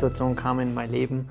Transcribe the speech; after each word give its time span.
Situation 0.00 0.34
kam 0.34 0.60
in 0.60 0.72
mein 0.72 0.90
Leben, 0.90 1.28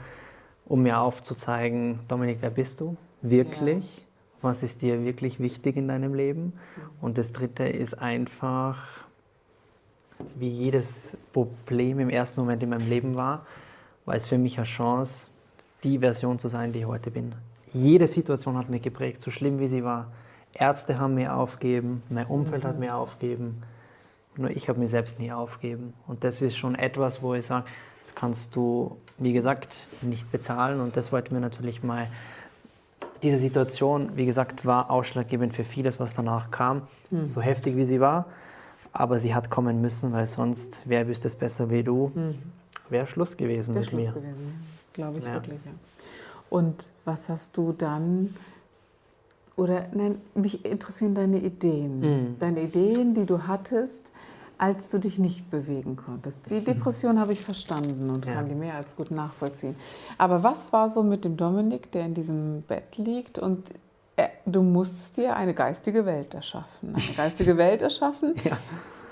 um 0.68 0.84
mir 0.84 1.00
aufzuzeigen, 1.02 2.02
Dominik, 2.08 2.38
wer 2.42 2.52
bist 2.52 2.82
du 2.82 2.98
wirklich? 3.24 3.98
Ja. 3.98 4.04
Was 4.44 4.62
ist 4.62 4.84
dir 4.84 5.04
wirklich 5.04 5.40
wichtig 5.40 5.76
in 5.76 5.88
deinem 5.88 6.14
Leben? 6.14 6.54
Und 7.02 7.18
das 7.18 7.34
Dritte 7.34 7.64
ist 7.64 7.96
einfach, 7.96 8.78
wie 10.36 10.50
jedes 10.50 11.18
Problem 11.34 12.00
im 12.00 12.12
ersten 12.12 12.42
Moment 12.42 12.62
in 12.62 12.70
meinem 12.70 12.88
Leben 12.88 13.16
war, 13.16 13.48
war 14.06 14.14
es 14.14 14.28
für 14.28 14.38
mich 14.38 14.60
eine 14.60 14.68
Chance, 14.68 15.26
die 15.84 15.98
Version 15.98 16.38
zu 16.38 16.48
sein, 16.48 16.72
die 16.72 16.80
ich 16.80 16.86
heute 16.86 17.10
bin. 17.10 17.34
Jede 17.72 18.06
Situation 18.06 18.56
hat 18.56 18.70
mich 18.70 18.84
geprägt, 18.84 19.20
so 19.20 19.32
schlimm 19.32 19.58
wie 19.58 19.68
sie 19.68 19.84
war. 19.84 20.12
Ärzte 20.54 21.00
haben 21.00 21.16
mir 21.16 21.36
aufgegeben, 21.36 22.04
mein 22.10 22.28
Umfeld 22.28 22.64
mhm. 22.66 22.68
hat 22.68 22.80
mir 22.80 22.96
aufgegeben, 22.96 23.64
nur 24.38 24.52
ich 24.52 24.70
habe 24.70 24.80
mir 24.80 24.88
selbst 24.88 25.20
nie 25.20 25.32
aufgegeben. 25.32 25.96
Und 26.06 26.24
das 26.24 26.44
ist 26.44 26.56
schon 26.56 26.76
etwas, 26.76 27.24
wo 27.24 27.34
ich 27.34 27.48
sage, 27.48 27.66
das 28.02 28.16
kannst 28.16 28.56
du, 28.56 28.98
wie 29.18 29.34
gesagt, 29.34 29.88
nicht 30.02 30.32
bezahlen 30.32 30.82
und 30.82 30.98
das 30.98 31.12
wollten 31.12 31.34
wir 31.34 31.42
natürlich 31.42 31.84
mal. 31.84 32.08
Diese 33.22 33.38
Situation, 33.38 34.16
wie 34.16 34.26
gesagt, 34.26 34.66
war 34.66 34.90
ausschlaggebend 34.90 35.54
für 35.54 35.66
vieles, 35.66 36.00
was 36.00 36.16
danach 36.16 36.52
kam, 36.52 36.84
mhm. 37.12 37.26
so 37.26 37.42
heftig 37.42 37.76
wie 37.76 37.84
sie 37.84 38.00
war. 38.00 38.28
Aber 38.94 39.20
sie 39.20 39.36
hat 39.36 39.50
kommen 39.50 39.82
müssen, 39.82 40.14
weil 40.14 40.26
sonst, 40.26 40.84
wer 40.86 41.08
wüsste 41.08 41.28
es 41.28 41.36
besser 41.36 41.70
wie 41.70 41.84
du, 41.84 42.12
mhm. 42.16 42.36
wäre 42.90 43.06
Schluss 43.08 43.36
gewesen 43.36 43.76
wär 43.76 43.82
mit 43.82 43.90
Schluss 43.90 44.06
mir. 44.06 44.14
gewesen, 44.14 44.64
glaube 44.94 45.18
ich 45.20 45.26
ja. 45.26 45.34
wirklich. 45.34 45.60
Ja. 45.66 45.72
Und 46.50 46.92
was 47.06 47.30
hast 47.30 47.58
du 47.58 47.74
dann, 47.74 48.34
oder 49.56 49.88
nein, 49.94 50.20
mich 50.34 50.66
interessieren 50.66 51.14
deine 51.14 51.40
Ideen. 51.40 52.00
Mhm. 52.00 52.40
Deine 52.40 52.64
Ideen, 52.64 53.14
die 53.14 53.26
du 53.26 53.46
hattest, 53.46 54.12
als 54.60 54.90
du 54.90 55.00
dich 55.00 55.18
nicht 55.18 55.50
bewegen 55.50 55.96
konntest. 55.96 56.52
Die 56.52 56.62
Depression 56.62 57.18
habe 57.18 57.32
ich 57.32 57.42
verstanden 57.42 58.10
und 58.10 58.26
ja. 58.26 58.34
kann 58.34 58.50
die 58.50 58.56
mehr 58.56 58.76
als 58.76 58.98
gut 58.98 59.10
nachvollziehen. 59.10 59.76
Aber 60.18 60.44
was 60.44 60.74
war 60.74 60.90
so 60.90 61.02
mit 61.02 61.24
dem 61.24 61.38
Dominik, 61.38 61.92
der 61.94 62.06
in 62.06 62.14
diesem 62.14 62.62
Bett 62.64 62.98
liegt 62.98 63.40
und 63.40 63.74
er, 64.18 64.30
du 64.46 64.62
musstest 64.62 65.16
dir 65.16 65.38
eine 65.38 65.54
geistige 65.54 66.06
Welt 66.06 66.34
erschaffen? 66.34 66.94
Eine 66.94 67.16
geistige 67.16 67.58
Welt 67.58 67.82
erschaffen? 67.82 68.36
Ja. 68.44 68.58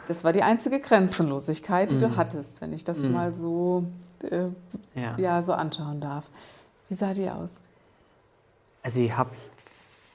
Das 0.07 0.23
war 0.23 0.31
die 0.31 0.41
einzige 0.41 0.79
Grenzenlosigkeit, 0.79 1.91
die 1.91 1.95
mhm. 1.95 1.99
du 1.99 2.15
hattest, 2.15 2.61
wenn 2.61 2.71
ich 2.71 2.85
das 2.85 2.99
mhm. 2.99 3.11
mal 3.11 3.35
so, 3.35 3.83
äh, 4.23 4.45
ja. 4.95 5.17
ja. 5.17 5.41
so 5.41 5.51
anschauen 5.51 5.99
darf. 5.99 6.29
Wie 6.87 6.93
sah 6.93 7.13
die 7.13 7.29
aus? 7.29 7.55
Also 8.83 9.01
ich 9.01 9.15
habe 9.15 9.31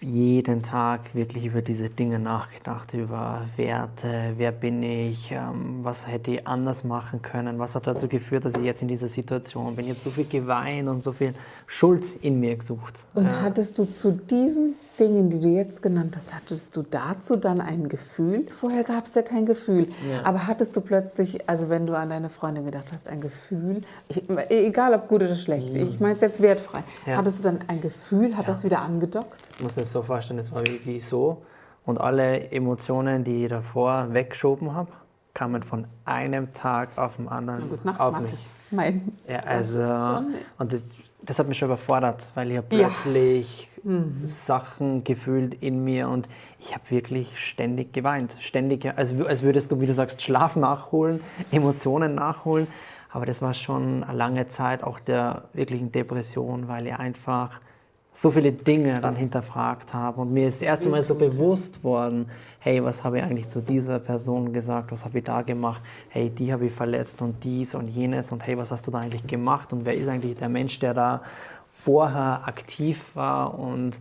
jeden 0.03 0.63
Tag 0.63 1.15
wirklich 1.15 1.47
über 1.47 1.63
diese 1.63 1.89
Dinge 1.89 2.19
nachgedacht, 2.19 2.93
über 2.95 3.43
Werte, 3.57 4.35
wer 4.37 4.53
bin 4.53 4.83
ich, 4.83 5.31
ähm, 5.33 5.81
was 5.83 6.07
hätte 6.07 6.33
ich 6.33 6.47
anders 6.47 6.85
machen 6.85 7.23
können, 7.23 7.59
was 7.59 7.75
hat 7.75 7.87
dazu 7.87 8.09
geführt, 8.09 8.45
dass 8.45 8.55
ich 8.55 8.65
jetzt 8.65 8.83
in 8.83 8.89
dieser 8.89 9.09
Situation 9.09 9.77
bin. 9.77 9.85
Ich 9.85 9.91
habe 9.91 10.01
so 10.01 10.11
viel 10.11 10.27
geweint 10.27 10.89
und 10.89 11.01
so 11.01 11.13
viel 11.13 11.35
Schuld 11.67 12.05
in 12.23 12.41
mir 12.41 12.57
gesucht. 12.57 13.07
Und 13.15 13.27
äh, 13.27 13.31
hattest 13.43 13.79
du 13.79 13.85
zu 13.85 14.13
diesen 14.13 14.75
Dingen, 14.99 15.31
die 15.31 15.41
du 15.41 15.49
jetzt 15.49 15.83
genannt 15.83 16.17
hast, 16.17 16.35
hattest 16.35 16.77
du 16.77 16.83
dazu 16.83 17.37
dann 17.37 17.61
ein 17.61 17.89
Gefühl? 17.89 18.47
Vorher 18.51 18.85
gab 18.85 19.07
es 19.07 19.15
ja 19.15 19.23
kein 19.23 19.47
Gefühl. 19.47 19.89
Ja. 20.11 20.25
Aber 20.25 20.47
hattest 20.47 20.77
du 20.77 20.81
plötzlich, 20.81 21.49
also 21.49 21.69
wenn 21.69 21.87
du 21.87 21.97
an 21.97 22.11
deine 22.11 22.29
Freundin 22.29 22.65
gedacht 22.65 22.93
hast, 22.93 23.09
ein 23.09 23.21
Gefühl, 23.21 23.83
ich, 24.09 24.23
egal 24.51 24.95
ob 24.95 25.09
gut 25.09 25.23
oder 25.23 25.35
schlecht, 25.35 25.73
mhm. 25.75 25.89
ich 25.89 26.01
meine 26.01 26.15
es 26.15 26.21
jetzt 26.21 26.43
wertfrei, 26.43 26.85
ja. 27.07 27.17
hattest 27.17 27.39
du 27.39 27.43
dann 27.43 27.61
ein 27.69 27.81
Gefühl, 27.81 28.37
hat 28.37 28.47
ja. 28.47 28.53
das 28.53 28.65
wieder 28.65 28.81
angedockt? 28.83 29.41
Ich 29.57 29.63
muss 29.63 29.75
das 29.75 29.91
so 29.91 30.03
vorstellen, 30.03 30.39
es 30.39 30.53
war 30.53 30.61
wirklich 30.61 31.05
so. 31.05 31.43
Und 31.85 32.01
alle 32.01 32.51
Emotionen, 32.51 33.25
die 33.25 33.45
ich 33.45 33.51
davor 33.51 34.13
weggeschoben 34.13 34.75
habe, 34.75 34.93
kamen 35.35 35.63
von 35.63 35.87
einem 36.05 36.53
Tag 36.53 36.91
auf 36.97 37.17
den 37.17 37.29
anderen 37.29 37.71
gut, 37.71 37.85
Nacht, 37.85 38.01
auf 38.01 38.21
mich. 38.21 38.35
Mein, 38.71 39.13
ja, 39.27 39.41
also, 39.41 40.23
und 40.59 40.73
das, 40.73 40.91
das 41.23 41.39
hat 41.39 41.49
mich 41.49 41.59
schon 41.59 41.69
überfordert, 41.69 42.29
weil 42.35 42.51
ich 42.53 42.61
plötzlich 42.69 43.69
Sachen 44.25 45.05
gefühlt 45.05 45.55
in 45.63 45.85
mir 45.85 46.09
und 46.09 46.29
ich 46.61 46.75
habe 46.75 46.91
wirklich 46.91 47.39
ständig 47.39 47.93
geweint. 47.93 48.37
Ständig, 48.41 48.87
also 48.97 49.27
als 49.27 49.43
würdest 49.43 49.73
du, 49.73 49.81
wie 49.81 49.87
du 49.87 49.95
sagst, 49.95 50.23
Schlaf 50.23 50.57
nachholen, 50.57 51.21
Emotionen 51.51 52.15
nachholen. 52.15 52.67
Aber 53.11 53.27
das 53.27 53.43
war 53.43 53.55
schon 53.55 54.05
eine 54.05 54.17
lange 54.17 54.47
Zeit 54.47 54.83
auch 54.83 54.99
der 55.01 55.45
wirklichen 55.53 55.93
Depression, 55.93 56.69
weil 56.69 56.87
ich 56.87 56.95
einfach 56.95 57.61
so 58.15 58.31
viele 58.31 58.53
Dinge 58.53 59.01
dann 59.01 59.17
hinterfragt 59.17 59.95
habe. 59.95 60.21
Und 60.21 60.33
mir 60.33 60.47
ist 60.47 60.61
das 60.61 60.67
erste 60.67 60.89
Mal 60.89 61.03
so 61.03 61.15
bewusst 61.15 61.83
worden, 61.83 62.27
hey, 62.59 62.83
was 62.85 63.05
habe 63.05 63.19
ich 63.19 63.25
eigentlich 63.25 63.49
zu 63.49 63.61
dieser 63.61 63.99
Person 63.99 64.53
gesagt, 64.53 64.93
was 64.93 65.05
habe 65.05 65.19
ich 65.19 65.25
da 65.25 65.43
gemacht, 65.43 65.83
hey, 66.09 66.31
die 66.31 66.53
habe 66.53 66.67
ich 66.67 66.73
verletzt 66.73 67.23
und 67.23 67.43
dies 67.43 67.75
und 67.75 67.89
jenes. 67.89 68.31
Und 68.31 68.47
hey, 68.47 68.57
was 68.57 68.71
hast 68.71 68.87
du 68.87 68.91
da 68.91 68.99
eigentlich 68.99 69.27
gemacht? 69.27 69.73
Und 69.73 69.85
wer 69.85 69.95
ist 69.95 70.09
eigentlich 70.09 70.37
der 70.37 70.49
Mensch, 70.49 70.79
der 70.79 70.95
da 70.95 71.23
vorher 71.73 72.47
aktiv 72.47 73.01
war 73.15 73.59
und 73.59 73.99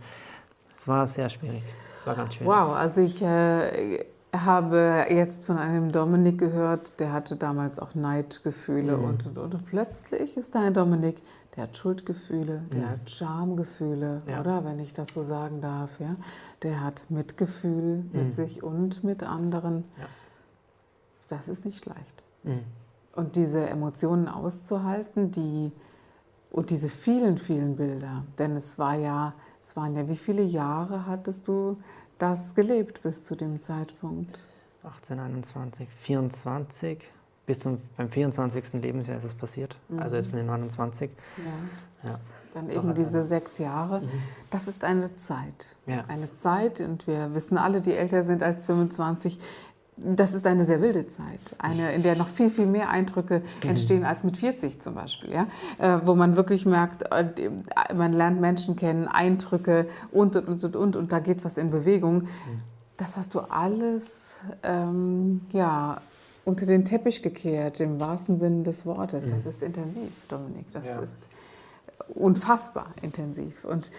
es 0.76 0.86
war 0.86 1.08
sehr 1.08 1.30
schwierig. 1.30 1.64
Es 1.98 2.06
war 2.06 2.14
ganz 2.14 2.34
schwierig. 2.34 2.48
Wow, 2.48 2.76
also 2.76 3.00
ich 3.00 3.22
äh, 3.22 4.04
habe 4.34 5.06
jetzt 5.08 5.46
von 5.46 5.58
einem 5.58 5.90
Dominik 5.90 6.38
gehört, 6.38 7.00
der 7.00 7.12
hatte 7.12 7.36
damals 7.36 7.78
auch 7.78 7.94
Neidgefühle 7.94 8.98
mhm. 8.98 9.04
und, 9.04 9.26
und, 9.26 9.38
und, 9.38 9.66
plötzlich 9.66 10.36
ist 10.36 10.54
da 10.54 10.60
ein 10.60 10.74
Dominik, 10.74 11.22
der 11.56 11.64
hat 11.64 11.76
Schuldgefühle, 11.76 12.62
der 12.72 12.80
mhm. 12.80 12.88
hat 12.90 13.10
Schamgefühle, 13.10 14.22
ja. 14.26 14.40
oder 14.40 14.64
wenn 14.64 14.78
ich 14.78 14.92
das 14.92 15.08
so 15.14 15.22
sagen 15.22 15.62
darf, 15.62 15.98
ja, 15.98 16.16
der 16.62 16.82
hat 16.82 17.06
Mitgefühl 17.08 17.98
mhm. 17.98 18.10
mit 18.12 18.34
sich 18.34 18.62
und 18.62 19.02
mit 19.02 19.22
anderen. 19.22 19.84
Ja. 19.98 20.06
Das 21.28 21.48
ist 21.48 21.64
nicht 21.64 21.86
leicht. 21.86 22.22
Mhm. 22.42 22.60
Und 23.14 23.36
diese 23.36 23.68
Emotionen 23.68 24.28
auszuhalten, 24.28 25.30
die 25.30 25.72
und 26.52 26.70
diese 26.70 26.88
vielen, 26.88 27.38
vielen 27.38 27.76
Bilder, 27.76 28.24
denn 28.38 28.54
es 28.56 28.78
war 28.78 28.94
ja, 28.94 29.32
es 29.62 29.74
waren 29.74 29.96
ja, 29.96 30.08
wie 30.08 30.16
viele 30.16 30.42
Jahre 30.42 31.06
hattest 31.06 31.48
du 31.48 31.78
das 32.18 32.54
gelebt 32.54 33.02
bis 33.02 33.24
zu 33.24 33.34
dem 33.34 33.58
Zeitpunkt? 33.60 34.46
18, 34.84 35.18
21, 35.18 35.88
24. 35.88 36.98
Bis 37.46 37.58
zum, 37.60 37.78
beim 37.96 38.08
24. 38.08 38.74
Lebensjahr 38.74 39.18
ist 39.18 39.24
es 39.24 39.34
passiert. 39.34 39.76
Mhm. 39.88 39.98
Also 39.98 40.16
jetzt 40.16 40.30
bin 40.30 40.40
ich 40.40 40.46
29. 40.46 41.10
Ja. 42.02 42.10
ja. 42.10 42.20
Dann 42.54 42.70
eben 42.70 42.94
diese 42.94 43.18
eine. 43.18 43.26
sechs 43.26 43.58
Jahre. 43.58 44.02
Mhm. 44.02 44.10
Das 44.50 44.68
ist 44.68 44.84
eine 44.84 45.16
Zeit. 45.16 45.76
Ja. 45.86 46.04
Eine 46.08 46.32
Zeit, 46.34 46.80
und 46.80 47.06
wir 47.06 47.34
wissen 47.34 47.56
alle, 47.56 47.80
die 47.80 47.94
älter 47.94 48.22
sind 48.22 48.42
als 48.42 48.66
25, 48.66 49.40
das 49.96 50.34
ist 50.34 50.46
eine 50.46 50.64
sehr 50.64 50.80
wilde 50.80 51.06
Zeit, 51.06 51.54
eine, 51.58 51.92
in 51.92 52.02
der 52.02 52.16
noch 52.16 52.28
viel, 52.28 52.48
viel 52.48 52.66
mehr 52.66 52.88
Eindrücke 52.88 53.42
mhm. 53.62 53.68
entstehen 53.70 54.04
als 54.04 54.24
mit 54.24 54.36
40 54.36 54.80
zum 54.80 54.94
Beispiel, 54.94 55.30
ja? 55.32 55.46
Äh, 55.78 56.00
wo 56.06 56.14
man 56.14 56.36
wirklich 56.36 56.64
merkt, 56.64 57.04
äh, 57.12 57.50
man 57.94 58.12
lernt 58.12 58.40
Menschen 58.40 58.74
kennen, 58.76 59.06
Eindrücke 59.06 59.86
und, 60.10 60.36
und, 60.36 60.64
und, 60.64 60.76
und, 60.76 60.96
und 60.96 61.12
da 61.12 61.20
geht 61.20 61.44
was 61.44 61.58
in 61.58 61.70
Bewegung. 61.70 62.22
Mhm. 62.22 62.28
Das 62.96 63.16
hast 63.16 63.34
du 63.34 63.40
alles 63.40 64.40
ähm, 64.62 65.42
ja, 65.52 66.00
unter 66.44 66.66
den 66.66 66.84
Teppich 66.84 67.22
gekehrt, 67.22 67.80
im 67.80 68.00
wahrsten 68.00 68.38
Sinne 68.38 68.62
des 68.62 68.86
Wortes. 68.86 69.24
Das 69.24 69.44
mhm. 69.44 69.50
ist 69.50 69.62
intensiv, 69.62 70.12
Dominik, 70.28 70.72
das 70.72 70.86
ja. 70.86 71.00
ist 71.00 71.28
unfassbar 72.14 72.86
intensiv. 73.02 73.64
Und 73.64 73.90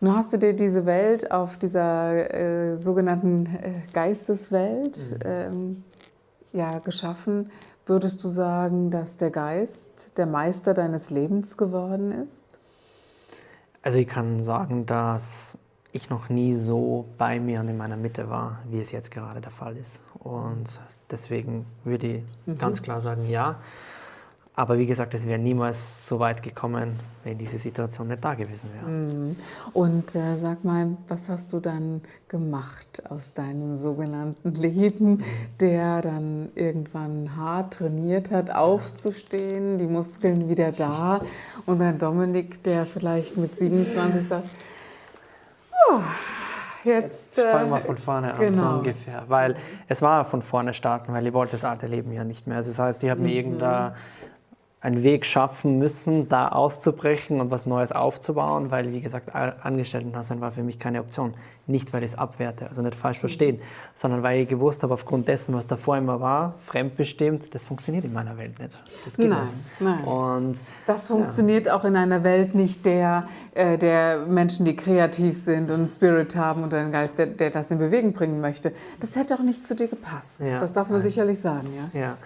nun 0.00 0.16
hast 0.16 0.32
du 0.32 0.38
dir 0.38 0.54
diese 0.54 0.86
Welt 0.86 1.30
auf 1.30 1.56
dieser 1.56 2.34
äh, 2.34 2.76
sogenannten 2.76 3.46
äh, 3.46 3.72
Geisteswelt 3.92 4.98
mhm. 5.10 5.18
ähm, 5.24 5.84
ja, 6.52 6.78
geschaffen. 6.78 7.50
Würdest 7.86 8.24
du 8.24 8.28
sagen, 8.28 8.90
dass 8.90 9.16
der 9.16 9.30
Geist 9.30 10.16
der 10.16 10.26
Meister 10.26 10.72
deines 10.72 11.10
Lebens 11.10 11.56
geworden 11.56 12.12
ist? 12.12 12.58
Also 13.82 13.98
ich 13.98 14.08
kann 14.08 14.40
sagen, 14.40 14.86
dass 14.86 15.58
ich 15.92 16.10
noch 16.10 16.28
nie 16.28 16.54
so 16.54 17.06
bei 17.18 17.38
mir 17.38 17.60
und 17.60 17.68
in 17.68 17.76
meiner 17.76 17.96
Mitte 17.96 18.30
war, 18.30 18.60
wie 18.70 18.80
es 18.80 18.90
jetzt 18.90 19.10
gerade 19.10 19.40
der 19.40 19.50
Fall 19.50 19.76
ist. 19.76 20.02
Und 20.18 20.80
deswegen 21.10 21.66
würde 21.84 22.06
ich 22.06 22.22
mhm. 22.46 22.58
ganz 22.58 22.82
klar 22.82 23.00
sagen, 23.00 23.28
ja. 23.28 23.56
Aber 24.56 24.78
wie 24.78 24.86
gesagt, 24.86 25.14
es 25.14 25.26
wäre 25.26 25.38
niemals 25.38 26.06
so 26.06 26.20
weit 26.20 26.40
gekommen, 26.40 27.00
wenn 27.24 27.36
diese 27.36 27.58
Situation 27.58 28.06
nicht 28.06 28.24
da 28.24 28.34
gewesen 28.34 28.70
wäre. 28.72 28.86
Mhm. 28.88 29.36
Und 29.72 30.14
äh, 30.14 30.36
sag 30.36 30.64
mal, 30.64 30.96
was 31.08 31.28
hast 31.28 31.52
du 31.52 31.58
dann 31.58 32.02
gemacht 32.28 33.02
aus 33.10 33.34
deinem 33.34 33.74
sogenannten 33.74 34.54
Leben, 34.54 35.10
mhm. 35.10 35.24
der 35.60 36.02
dann 36.02 36.50
irgendwann 36.54 37.34
hart 37.36 37.74
trainiert 37.74 38.30
hat, 38.30 38.54
aufzustehen, 38.54 39.78
die 39.78 39.88
Muskeln 39.88 40.48
wieder 40.48 40.70
da 40.70 41.22
und 41.66 41.80
dann 41.80 41.98
Dominik, 41.98 42.62
der 42.62 42.86
vielleicht 42.86 43.36
mit 43.36 43.58
27 43.58 44.28
sagt, 44.28 44.48
so, 45.56 46.00
Jetzt, 46.84 47.38
jetzt 47.38 47.50
fangen 47.50 47.70
wir 47.70 47.78
äh, 47.78 47.84
von 47.84 47.96
vorne 47.96 48.34
an, 48.34 48.40
genau. 48.40 48.72
so 48.72 48.78
ungefähr. 48.78 49.24
Weil 49.28 49.56
es 49.88 50.02
war 50.02 50.26
von 50.26 50.42
vorne 50.42 50.74
starten, 50.74 51.14
weil 51.14 51.26
ich 51.26 51.32
wollte 51.32 51.52
das 51.52 51.64
alte 51.64 51.86
Leben 51.86 52.12
ja 52.12 52.24
nicht 52.24 52.46
mehr. 52.46 52.58
Also 52.58 52.70
das 52.70 52.78
heißt, 52.78 53.04
ich 53.04 53.10
habe 53.10 53.20
mhm. 53.20 53.26
mir 53.26 53.32
irgendein 53.32 53.92
einen 54.84 55.02
Weg 55.02 55.24
schaffen 55.24 55.78
müssen, 55.78 56.28
da 56.28 56.48
auszubrechen 56.48 57.40
und 57.40 57.50
was 57.50 57.64
Neues 57.64 57.90
aufzubauen, 57.90 58.70
weil, 58.70 58.92
wie 58.92 59.00
gesagt, 59.00 59.34
Angestellten-Dasein 59.34 60.42
war 60.42 60.50
für 60.50 60.62
mich 60.62 60.78
keine 60.78 61.00
Option. 61.00 61.32
Nicht, 61.66 61.94
weil 61.94 62.02
ich 62.02 62.12
es 62.12 62.18
abwerte, 62.18 62.68
also 62.68 62.82
nicht 62.82 62.94
falsch 62.94 63.18
verstehen, 63.18 63.62
sondern 63.94 64.22
weil 64.22 64.42
ich 64.42 64.48
gewusst 64.48 64.82
habe, 64.82 64.92
aufgrund 64.92 65.26
dessen, 65.26 65.54
was 65.54 65.66
davor 65.66 65.96
immer 65.96 66.20
war, 66.20 66.56
fremdbestimmt, 66.66 67.54
das 67.54 67.64
funktioniert 67.64 68.04
in 68.04 68.12
meiner 68.12 68.36
Welt 68.36 68.58
nicht. 68.58 68.78
Das 69.06 69.16
geht 69.16 69.30
nein, 69.30 69.44
nicht. 69.44 69.56
Nein. 69.80 70.04
Und, 70.04 70.58
das 70.86 71.08
funktioniert 71.08 71.68
ja. 71.68 71.76
auch 71.76 71.84
in 71.84 71.96
einer 71.96 72.22
Welt 72.22 72.54
nicht 72.54 72.84
der, 72.84 73.26
äh, 73.54 73.78
der 73.78 74.26
Menschen, 74.26 74.66
die 74.66 74.76
kreativ 74.76 75.38
sind 75.38 75.70
und 75.70 75.78
einen 75.78 75.88
Spirit 75.88 76.36
haben 76.36 76.62
und 76.62 76.74
einen 76.74 76.92
Geist, 76.92 77.16
der, 77.16 77.28
der 77.28 77.48
das 77.48 77.70
in 77.70 77.78
Bewegung 77.78 78.12
bringen 78.12 78.42
möchte. 78.42 78.74
Das 79.00 79.16
hätte 79.16 79.32
auch 79.32 79.42
nicht 79.42 79.66
zu 79.66 79.74
dir 79.74 79.88
gepasst. 79.88 80.40
Ja, 80.40 80.58
das 80.58 80.74
darf 80.74 80.90
man 80.90 80.98
nein. 80.98 81.08
sicherlich 81.08 81.40
sagen. 81.40 81.68
Ja. 81.94 81.98
ja. 81.98 82.16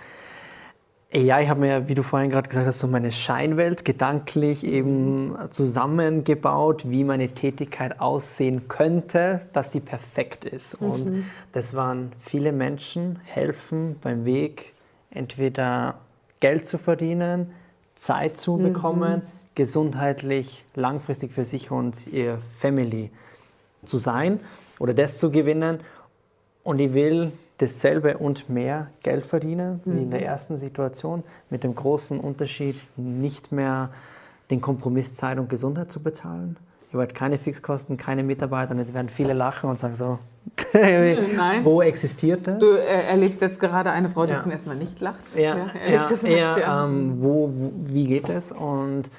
Ja, 1.10 1.40
ich 1.40 1.48
habe 1.48 1.60
mir, 1.60 1.88
wie 1.88 1.94
du 1.94 2.02
vorhin 2.02 2.30
gerade 2.30 2.48
gesagt 2.48 2.66
hast, 2.66 2.80
so 2.80 2.86
meine 2.86 3.12
Scheinwelt 3.12 3.86
gedanklich 3.86 4.62
eben 4.62 5.34
zusammengebaut, 5.50 6.90
wie 6.90 7.02
meine 7.02 7.30
Tätigkeit 7.30 7.98
aussehen 7.98 8.68
könnte, 8.68 9.40
dass 9.54 9.72
sie 9.72 9.80
perfekt 9.80 10.44
ist. 10.44 10.82
Mhm. 10.82 10.90
Und 10.90 11.24
das 11.52 11.74
waren 11.74 12.12
viele 12.20 12.52
Menschen, 12.52 13.20
helfen 13.24 13.96
beim 14.02 14.26
Weg, 14.26 14.74
entweder 15.10 15.98
Geld 16.40 16.66
zu 16.66 16.76
verdienen, 16.76 17.52
Zeit 17.94 18.36
zu 18.36 18.58
mhm. 18.58 18.74
bekommen, 18.74 19.22
gesundheitlich, 19.54 20.62
langfristig 20.74 21.32
für 21.32 21.44
sich 21.44 21.70
und 21.70 22.06
ihr 22.08 22.38
Family 22.58 23.10
zu 23.86 23.96
sein 23.96 24.40
oder 24.78 24.92
das 24.92 25.16
zu 25.16 25.30
gewinnen. 25.30 25.80
Und 26.64 26.80
ich 26.80 26.92
will 26.92 27.32
dasselbe 27.58 28.18
und 28.18 28.48
mehr 28.48 28.88
Geld 29.02 29.26
verdienen 29.26 29.80
mhm. 29.84 29.92
wie 29.92 30.02
in 30.02 30.10
der 30.10 30.20
mhm. 30.20 30.26
ersten 30.26 30.56
Situation, 30.56 31.24
mit 31.50 31.64
dem 31.64 31.74
großen 31.74 32.18
Unterschied, 32.18 32.80
nicht 32.96 33.52
mehr 33.52 33.90
den 34.50 34.60
Kompromiss 34.60 35.14
Zeit 35.14 35.38
und 35.38 35.48
Gesundheit 35.48 35.90
zu 35.92 36.00
bezahlen. 36.00 36.56
Ich 36.88 36.94
habe 36.94 37.00
halt 37.00 37.14
keine 37.14 37.36
Fixkosten, 37.36 37.98
keine 37.98 38.22
Mitarbeiter 38.22 38.70
und 38.70 38.78
jetzt 38.78 38.94
werden 38.94 39.10
viele 39.10 39.34
lachen 39.34 39.68
und 39.68 39.78
sagen 39.78 39.94
so, 39.94 40.18
wo 41.62 41.82
existiert 41.82 42.46
das? 42.46 42.58
Du 42.58 42.66
äh, 42.66 43.08
erlebst 43.08 43.42
jetzt 43.42 43.60
gerade 43.60 43.90
eine 43.90 44.08
Frau, 44.08 44.24
die 44.24 44.32
ja. 44.32 44.40
zum 44.40 44.52
ersten 44.52 44.70
Mal 44.70 44.76
nicht 44.76 45.00
lacht. 45.00 45.36
Ja, 45.36 45.56
ja 45.56 45.70
ehrlich 45.74 46.00
ja, 46.00 46.08
gesagt. 46.08 46.32
Ja, 46.32 46.86
ähm, 46.86 47.20
wo, 47.20 47.50
wo, 47.54 47.72
wie 47.74 48.06
geht 48.06 48.30
das? 48.30 48.52
Und 48.52 49.10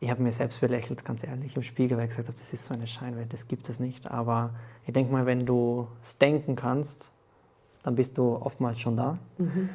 ich 0.00 0.10
habe 0.10 0.22
mir 0.22 0.32
selbst 0.32 0.60
belächelt, 0.60 1.04
ganz 1.04 1.22
ehrlich, 1.22 1.54
im 1.54 1.62
Spiegel, 1.62 1.96
weil 1.96 2.04
ich 2.04 2.10
gesagt 2.10 2.28
habe, 2.28 2.38
das 2.38 2.52
ist 2.52 2.64
so 2.64 2.74
eine 2.74 2.86
Scheinwelt, 2.88 3.32
das 3.32 3.46
gibt 3.46 3.68
es 3.68 3.78
nicht. 3.78 4.10
Aber 4.10 4.50
ich 4.86 4.92
denke 4.92 5.12
mal, 5.12 5.26
wenn 5.26 5.46
du 5.46 5.86
es 6.02 6.18
denken 6.18 6.56
kannst, 6.56 7.12
dann 7.88 7.94
bist 7.94 8.18
du 8.18 8.36
oftmals 8.36 8.78
schon 8.78 8.98
da. 8.98 9.16
Mhm. 9.38 9.70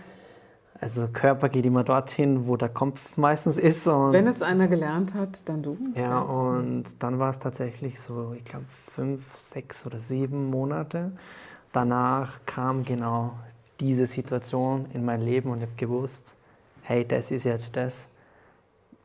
Also 0.79 1.07
Körper 1.07 1.49
geht 1.49 1.65
immer 1.65 1.83
dorthin, 1.83 2.45
wo 2.45 2.57
der 2.57 2.69
Kopf 2.69 3.17
meistens 3.17 3.57
ist. 3.57 3.87
Wenn 3.87 4.27
es 4.27 4.43
einer 4.43 4.67
gelernt 4.67 5.15
hat, 5.15 5.49
dann 5.49 5.63
du. 5.63 5.79
Ja, 5.95 6.19
und 6.19 7.01
dann 7.01 7.17
war 7.17 7.31
es 7.31 7.39
tatsächlich 7.39 7.99
so, 7.99 8.35
ich 8.37 8.45
glaube, 8.45 8.65
fünf, 8.91 9.35
sechs 9.35 9.87
oder 9.87 9.97
sieben 9.97 10.51
Monate. 10.51 11.11
Danach 11.71 12.39
kam 12.45 12.85
genau 12.85 13.31
diese 13.79 14.05
Situation 14.05 14.85
in 14.93 15.03
mein 15.03 15.21
Leben 15.21 15.49
und 15.49 15.57
ich 15.57 15.63
habe 15.63 15.75
gewusst, 15.75 16.35
hey, 16.83 17.07
das 17.07 17.31
ist 17.31 17.45
jetzt 17.45 17.75
das, 17.75 18.09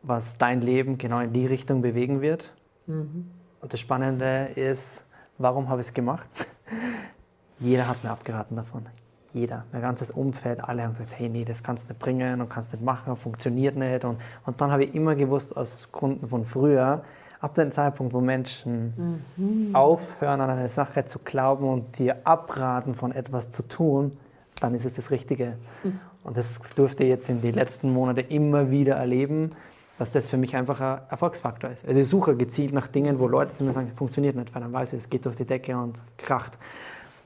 was 0.02 0.36
dein 0.36 0.60
Leben 0.60 0.98
genau 0.98 1.20
in 1.20 1.32
die 1.32 1.46
Richtung 1.46 1.80
bewegen 1.80 2.20
wird. 2.20 2.52
Mhm. 2.86 3.30
Und 3.62 3.72
das 3.72 3.80
Spannende 3.80 4.50
ist, 4.54 5.06
warum 5.38 5.70
habe 5.70 5.80
ich 5.80 5.86
es 5.86 5.94
gemacht? 5.94 6.28
Jeder 7.58 7.88
hat 7.88 8.04
mir 8.04 8.10
abgeraten 8.10 8.56
davon. 8.56 8.86
Jeder, 9.32 9.64
mein 9.72 9.82
ganzes 9.82 10.10
Umfeld, 10.10 10.64
alle 10.64 10.84
haben 10.84 10.92
gesagt, 10.92 11.12
hey, 11.16 11.28
nee, 11.28 11.44
das 11.44 11.62
kannst 11.62 11.84
du 11.84 11.92
nicht 11.92 11.98
bringen 11.98 12.40
und 12.40 12.48
kannst 12.48 12.72
nicht 12.72 12.82
machen, 12.82 13.14
funktioniert 13.16 13.76
nicht. 13.76 14.04
Und, 14.04 14.18
und 14.46 14.60
dann 14.60 14.70
habe 14.70 14.84
ich 14.84 14.94
immer 14.94 15.14
gewusst, 15.14 15.56
aus 15.56 15.90
Gründen 15.92 16.28
von 16.28 16.44
früher, 16.46 17.02
ab 17.40 17.54
dem 17.54 17.70
Zeitpunkt, 17.70 18.14
wo 18.14 18.20
Menschen 18.20 19.22
mhm. 19.36 19.74
aufhören, 19.74 20.40
an 20.40 20.50
eine 20.50 20.68
Sache 20.68 21.04
zu 21.04 21.18
glauben 21.20 21.68
und 21.68 21.98
dir 21.98 22.16
abraten, 22.24 22.94
von 22.94 23.12
etwas 23.12 23.50
zu 23.50 23.66
tun, 23.68 24.12
dann 24.60 24.74
ist 24.74 24.84
es 24.84 24.94
das 24.94 25.10
Richtige. 25.10 25.56
Mhm. 25.84 26.00
Und 26.24 26.36
das 26.36 26.58
durfte 26.74 27.04
ich 27.04 27.10
jetzt 27.10 27.28
in 27.28 27.40
den 27.40 27.54
letzten 27.54 27.92
Monaten 27.92 28.26
immer 28.28 28.70
wieder 28.70 28.96
erleben, 28.96 29.52
dass 29.98 30.12
das 30.12 30.28
für 30.28 30.36
mich 30.36 30.54
einfach 30.54 30.80
ein 30.80 31.00
Erfolgsfaktor 31.10 31.70
ist. 31.70 31.86
Also 31.86 32.00
ich 32.00 32.08
suche 32.08 32.36
gezielt 32.36 32.72
nach 32.72 32.86
Dingen, 32.86 33.18
wo 33.18 33.26
Leute 33.26 33.54
zu 33.54 33.64
mir 33.64 33.72
sagen, 33.72 33.92
funktioniert 33.94 34.36
nicht, 34.36 34.54
weil 34.54 34.62
dann 34.62 34.72
weiß 34.72 34.92
ich, 34.92 34.98
es 34.98 35.10
geht 35.10 35.26
durch 35.26 35.36
die 35.36 35.44
Decke 35.44 35.76
und 35.76 36.02
kracht. 36.16 36.58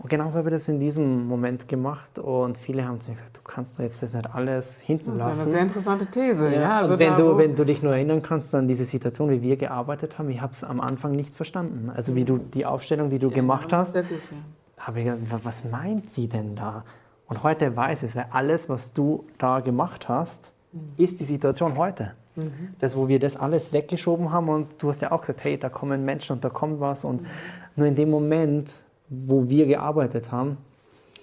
Und 0.02 0.08
genauso 0.08 0.38
habe 0.38 0.48
ich 0.48 0.54
das 0.54 0.66
in 0.66 0.80
diesem 0.80 1.28
Moment 1.28 1.68
gemacht 1.68 2.18
und 2.18 2.58
viele 2.58 2.84
haben 2.84 3.00
zu 3.00 3.10
mir 3.10 3.16
gesagt, 3.16 3.36
du 3.36 3.40
kannst 3.44 3.78
doch 3.78 3.84
jetzt 3.84 4.02
das 4.02 4.12
nicht 4.12 4.34
alles 4.34 4.80
hinten 4.80 5.12
lassen. 5.12 5.28
Das 5.28 5.36
ist 5.36 5.42
eine 5.44 5.52
sehr 5.52 5.62
interessante 5.62 6.06
These. 6.06 6.52
Ja, 6.52 6.60
ja 6.60 6.80
also 6.80 6.98
wenn, 6.98 7.14
du, 7.14 7.38
wenn 7.38 7.54
du 7.54 7.64
dich 7.64 7.84
nur 7.84 7.92
erinnern 7.92 8.20
kannst 8.20 8.52
an 8.52 8.66
diese 8.66 8.84
Situation, 8.84 9.30
wie 9.30 9.42
wir 9.42 9.56
gearbeitet 9.56 10.18
haben, 10.18 10.28
ich 10.28 10.40
habe 10.40 10.54
es 10.54 10.64
am 10.64 10.80
Anfang 10.80 11.12
nicht 11.12 11.32
verstanden. 11.36 11.88
Also 11.94 12.16
wie 12.16 12.24
du 12.24 12.38
die 12.38 12.66
Aufstellung, 12.66 13.10
die 13.10 13.20
du 13.20 13.28
ja, 13.28 13.34
gemacht 13.34 13.72
hast, 13.72 13.92
sehr 13.92 14.02
gut, 14.02 14.28
ja. 14.32 14.84
habe 14.84 14.98
ich 14.98 15.04
gedacht, 15.04 15.44
was 15.44 15.64
meint 15.70 16.10
sie 16.10 16.26
denn 16.26 16.56
da? 16.56 16.84
Und 17.28 17.44
heute 17.44 17.76
weiß 17.76 18.02
ich 18.02 18.10
es, 18.10 18.16
weil 18.16 18.26
alles, 18.32 18.68
was 18.68 18.92
du 18.92 19.24
da 19.38 19.60
gemacht 19.60 20.08
hast, 20.08 20.52
mhm. 20.72 20.94
ist 20.96 21.20
die 21.20 21.24
Situation 21.24 21.76
heute. 21.76 22.14
Mhm. 22.34 22.74
Das, 22.80 22.96
wo 22.96 23.06
wir 23.06 23.20
das 23.20 23.36
alles 23.36 23.72
weggeschoben 23.72 24.32
haben 24.32 24.48
und 24.48 24.82
du 24.82 24.88
hast 24.88 25.00
ja 25.00 25.12
auch 25.12 25.20
gesagt, 25.20 25.44
hey, 25.44 25.56
da 25.58 25.68
kommen 25.68 26.04
Menschen 26.04 26.32
und 26.32 26.44
da 26.44 26.48
kommt 26.48 26.80
was 26.80 27.04
und 27.04 27.22
mhm. 27.22 27.26
nur 27.76 27.86
in 27.86 27.94
dem 27.94 28.10
Moment 28.10 28.82
wo 29.12 29.48
wir 29.48 29.66
gearbeitet 29.66 30.32
haben, 30.32 30.56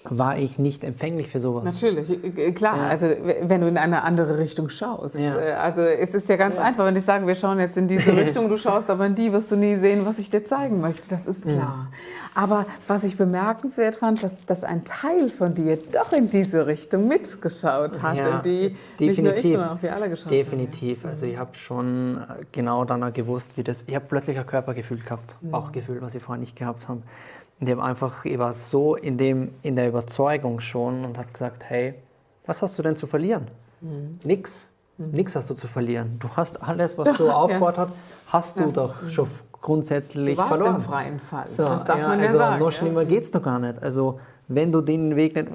war 0.04 0.38
ich 0.38 0.58
nicht 0.58 0.82
empfänglich 0.82 1.28
für 1.28 1.40
sowas. 1.40 1.64
Natürlich, 1.64 2.10
äh, 2.10 2.52
klar. 2.52 2.76
Ja. 2.76 2.88
Also 2.88 3.06
wenn 3.06 3.60
du 3.60 3.68
in 3.68 3.76
eine 3.76 4.02
andere 4.02 4.38
Richtung 4.38 4.70
schaust. 4.70 5.14
Ja. 5.14 5.38
Äh, 5.38 5.52
also 5.52 5.82
es 5.82 6.14
ist 6.14 6.28
ja 6.28 6.36
ganz 6.36 6.56
ja. 6.56 6.62
einfach, 6.62 6.86
wenn 6.86 6.96
ich 6.96 7.04
sage, 7.04 7.26
wir 7.26 7.34
schauen 7.34 7.58
jetzt 7.58 7.76
in 7.76 7.86
diese 7.86 8.16
Richtung, 8.16 8.48
du 8.48 8.56
schaust 8.56 8.88
aber 8.88 9.04
in 9.04 9.14
die, 9.14 9.32
wirst 9.32 9.52
du 9.52 9.56
nie 9.56 9.76
sehen, 9.76 10.06
was 10.06 10.18
ich 10.18 10.30
dir 10.30 10.42
zeigen 10.42 10.80
möchte. 10.80 11.08
Das 11.10 11.26
ist 11.26 11.44
klar. 11.44 11.88
Aber 12.34 12.64
was 12.86 13.04
ich 13.04 13.18
bemerkenswert 13.18 13.96
fand, 13.96 14.22
dass, 14.22 14.34
dass 14.46 14.64
ein 14.64 14.84
Teil 14.84 15.28
von 15.28 15.52
dir 15.52 15.76
doch 15.76 16.12
in 16.12 16.30
diese 16.30 16.66
Richtung 16.66 17.06
mitgeschaut 17.06 18.02
hat, 18.02 18.16
in 18.16 18.42
die 18.42 18.76
definitiv. 18.98 19.06
nicht 19.06 19.22
nur 19.22 19.34
ich, 19.34 19.42
sondern 19.42 19.68
auch 19.68 19.82
wir 19.82 19.94
alle 19.94 20.08
geschaut 20.08 20.32
definitiv. 20.32 20.50
haben. 20.52 20.70
Definitiv. 20.70 21.04
Also 21.04 21.26
ich 21.26 21.36
habe 21.36 21.54
schon 21.56 22.16
äh, 22.16 22.44
genau 22.52 22.84
dann 22.86 23.12
gewusst, 23.12 23.56
wie 23.56 23.64
das. 23.64 23.84
Ich 23.86 23.94
habe 23.94 24.06
plötzlich 24.08 24.38
ein 24.38 24.46
Körpergefühl 24.46 24.98
gehabt, 25.00 25.36
mhm. 25.42 25.50
Bauchgefühl, 25.50 26.00
was 26.00 26.14
ich 26.14 26.22
vorher 26.22 26.40
nicht 26.40 26.56
gehabt 26.56 26.88
habe. 26.88 27.02
Und 27.60 27.68
ich, 27.68 27.78
einfach, 27.78 28.24
ich 28.24 28.38
war 28.38 28.52
so 28.52 28.96
in, 28.96 29.18
dem, 29.18 29.52
in 29.62 29.76
der 29.76 29.88
Überzeugung 29.88 30.60
schon 30.60 31.04
und 31.04 31.18
habe 31.18 31.28
gesagt, 31.32 31.62
hey, 31.64 31.94
was 32.46 32.62
hast 32.62 32.78
du 32.78 32.82
denn 32.82 32.96
zu 32.96 33.06
verlieren? 33.06 33.48
Mhm. 33.80 34.18
Nix. 34.24 34.72
Mhm. 34.96 35.10
Nix 35.10 35.36
hast 35.36 35.50
du 35.50 35.54
zu 35.54 35.68
verlieren. 35.68 36.18
Du 36.18 36.28
hast 36.36 36.62
alles, 36.62 36.96
was 36.96 37.12
du 37.18 37.30
aufgebaut 37.30 37.76
ja. 37.76 37.88
hast, 38.26 38.32
hast 38.32 38.58
du 38.58 38.64
ja. 38.64 38.70
doch 38.70 39.08
schon 39.08 39.28
grundsätzlich 39.52 40.36
du 40.36 40.38
warst 40.38 40.48
verloren. 40.48 40.76
im 40.76 40.80
freien 40.80 41.18
Fall. 41.18 41.48
So, 41.48 41.64
das 41.64 41.84
darf 41.84 41.98
ja, 41.98 42.08
man 42.08 42.20
ja 42.20 42.26
also 42.26 42.38
sagen. 42.38 42.60
Noch 42.60 42.72
schlimmer 42.72 43.02
ja. 43.02 43.08
geht 43.08 43.24
es 43.24 43.30
doch 43.30 43.42
gar 43.42 43.58
nicht. 43.58 43.82
Also 43.82 44.20
wenn 44.48 44.72
du 44.72 44.80
den 44.80 45.16
Weg 45.16 45.34
nicht, 45.34 45.48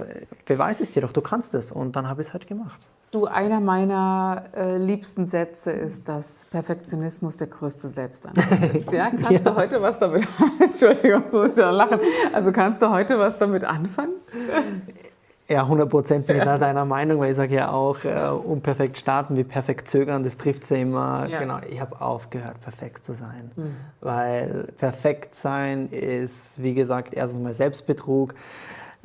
beweis 0.45 0.79
es 0.79 0.91
dir 0.91 1.01
doch, 1.01 1.11
du 1.11 1.21
kannst 1.21 1.53
es. 1.53 1.71
Und 1.71 1.95
dann 1.95 2.07
habe 2.07 2.21
ich 2.21 2.27
es 2.27 2.33
halt 2.33 2.47
gemacht. 2.47 2.87
Du, 3.11 3.25
einer 3.25 3.61
meiner 3.61 4.43
äh, 4.55 4.77
liebsten 4.77 5.27
Sätze 5.27 5.71
ist, 5.71 6.09
dass 6.09 6.47
Perfektionismus 6.51 7.37
der 7.37 7.47
größte 7.47 7.87
Selbstangriff 7.87 8.75
ist. 8.75 8.91
Ja? 8.91 9.09
Kannst 9.09 9.31
ja. 9.31 9.39
du 9.39 9.55
heute 9.55 9.81
was 9.81 9.99
damit, 9.99 10.27
Entschuldigung, 10.59 11.23
muss 11.31 11.51
ich 11.51 11.55
da 11.55 11.71
lachen. 11.71 11.99
Also 12.33 12.51
kannst 12.51 12.81
du 12.81 12.89
heute 12.89 13.17
was 13.17 13.37
damit 13.37 13.63
anfangen? 13.63 14.13
Ja, 15.47 15.61
100 15.61 15.87
Prozent 15.87 16.25
bin 16.25 16.37
ich 16.37 16.43
da 16.43 16.57
deiner 16.57 16.85
Meinung, 16.85 17.19
weil 17.19 17.29
ich 17.29 17.37
sage 17.37 17.53
ja 17.53 17.71
auch, 17.71 18.03
äh, 18.03 18.29
unperfekt 18.29 18.97
starten 18.97 19.37
wie 19.37 19.43
perfekt 19.43 19.87
zögern, 19.87 20.23
das 20.23 20.37
trifft 20.37 20.63
sie 20.63 20.81
immer. 20.81 21.27
Ja. 21.27 21.39
Genau, 21.39 21.59
ich 21.69 21.79
habe 21.79 22.01
aufgehört, 22.01 22.59
perfekt 22.61 23.05
zu 23.05 23.13
sein. 23.13 23.51
Mhm. 23.55 23.75
Weil 24.01 24.69
perfekt 24.77 25.35
sein 25.35 25.89
ist, 25.89 26.63
wie 26.63 26.73
gesagt, 26.73 27.13
erstens 27.13 27.41
mal 27.41 27.53
Selbstbetrug. 27.53 28.33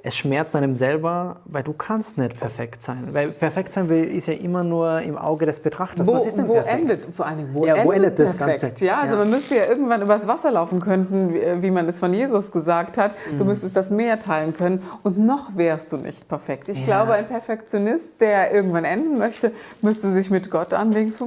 Es 0.02 0.16
schmerzt 0.16 0.57
einem 0.57 0.76
selber, 0.76 1.37
weil 1.45 1.62
du 1.62 1.73
kannst 1.73 2.16
nicht 2.16 2.38
perfekt 2.38 2.83
sein. 2.83 3.09
Weil 3.12 3.28
perfekt 3.28 3.73
sein 3.73 3.90
ist 3.90 4.26
ja 4.26 4.35
immer 4.35 4.64
nur 4.64 5.00
im 5.02 5.19
Auge 5.19 5.45
des 5.47 5.61
Betrachters. 5.61 6.07
Wo, 6.07 6.14
Was 6.14 6.26
ist 6.26 6.38
denn 6.38 6.49
wo 6.49 6.54
perfekt? 6.54 6.75
endet 6.80 7.00
vor 7.00 7.26
allen 7.26 7.38
Dingen, 7.38 7.50
wo, 7.52 7.66
ja, 7.66 7.75
endet, 7.75 7.87
wo 7.87 7.92
endet 7.92 8.19
das 8.19 8.37
perfekt? 8.37 8.61
Ganze? 8.62 8.85
Ja, 8.85 9.00
also 9.00 9.16
ja. 9.16 9.21
man 9.23 9.30
müsste 9.30 9.57
ja 9.57 9.66
irgendwann 9.66 10.00
übers 10.00 10.26
Wasser 10.26 10.50
laufen 10.52 10.80
können, 10.80 11.35
wie, 11.35 11.62
wie 11.62 11.71
man 11.71 11.87
es 11.88 11.99
von 11.99 12.14
Jesus 12.14 12.50
gesagt 12.50 12.97
hat. 12.97 13.14
Mhm. 13.30 13.38
Du 13.38 13.45
müsstest 13.45 13.76
das 13.76 13.90
Meer 13.90 14.19
teilen 14.19 14.54
können 14.54 14.83
und 15.02 15.19
noch 15.19 15.57
wärst 15.57 15.92
du 15.92 15.99
nicht 15.99 16.28
perfekt. 16.28 16.69
Ich 16.69 16.80
Ja. 16.80 16.87
glaube, 16.87 17.14
ein 17.14 17.26
Perfektionist, 17.28 18.21
der 18.21 18.52
irgendwann 18.54 18.85
enden 18.85 19.19
möchte, 19.19 19.52
müsste 19.83 20.11
sich 20.12 20.30
mit 20.30 20.50
Gott 20.50 20.73
anlegen. 20.75 21.11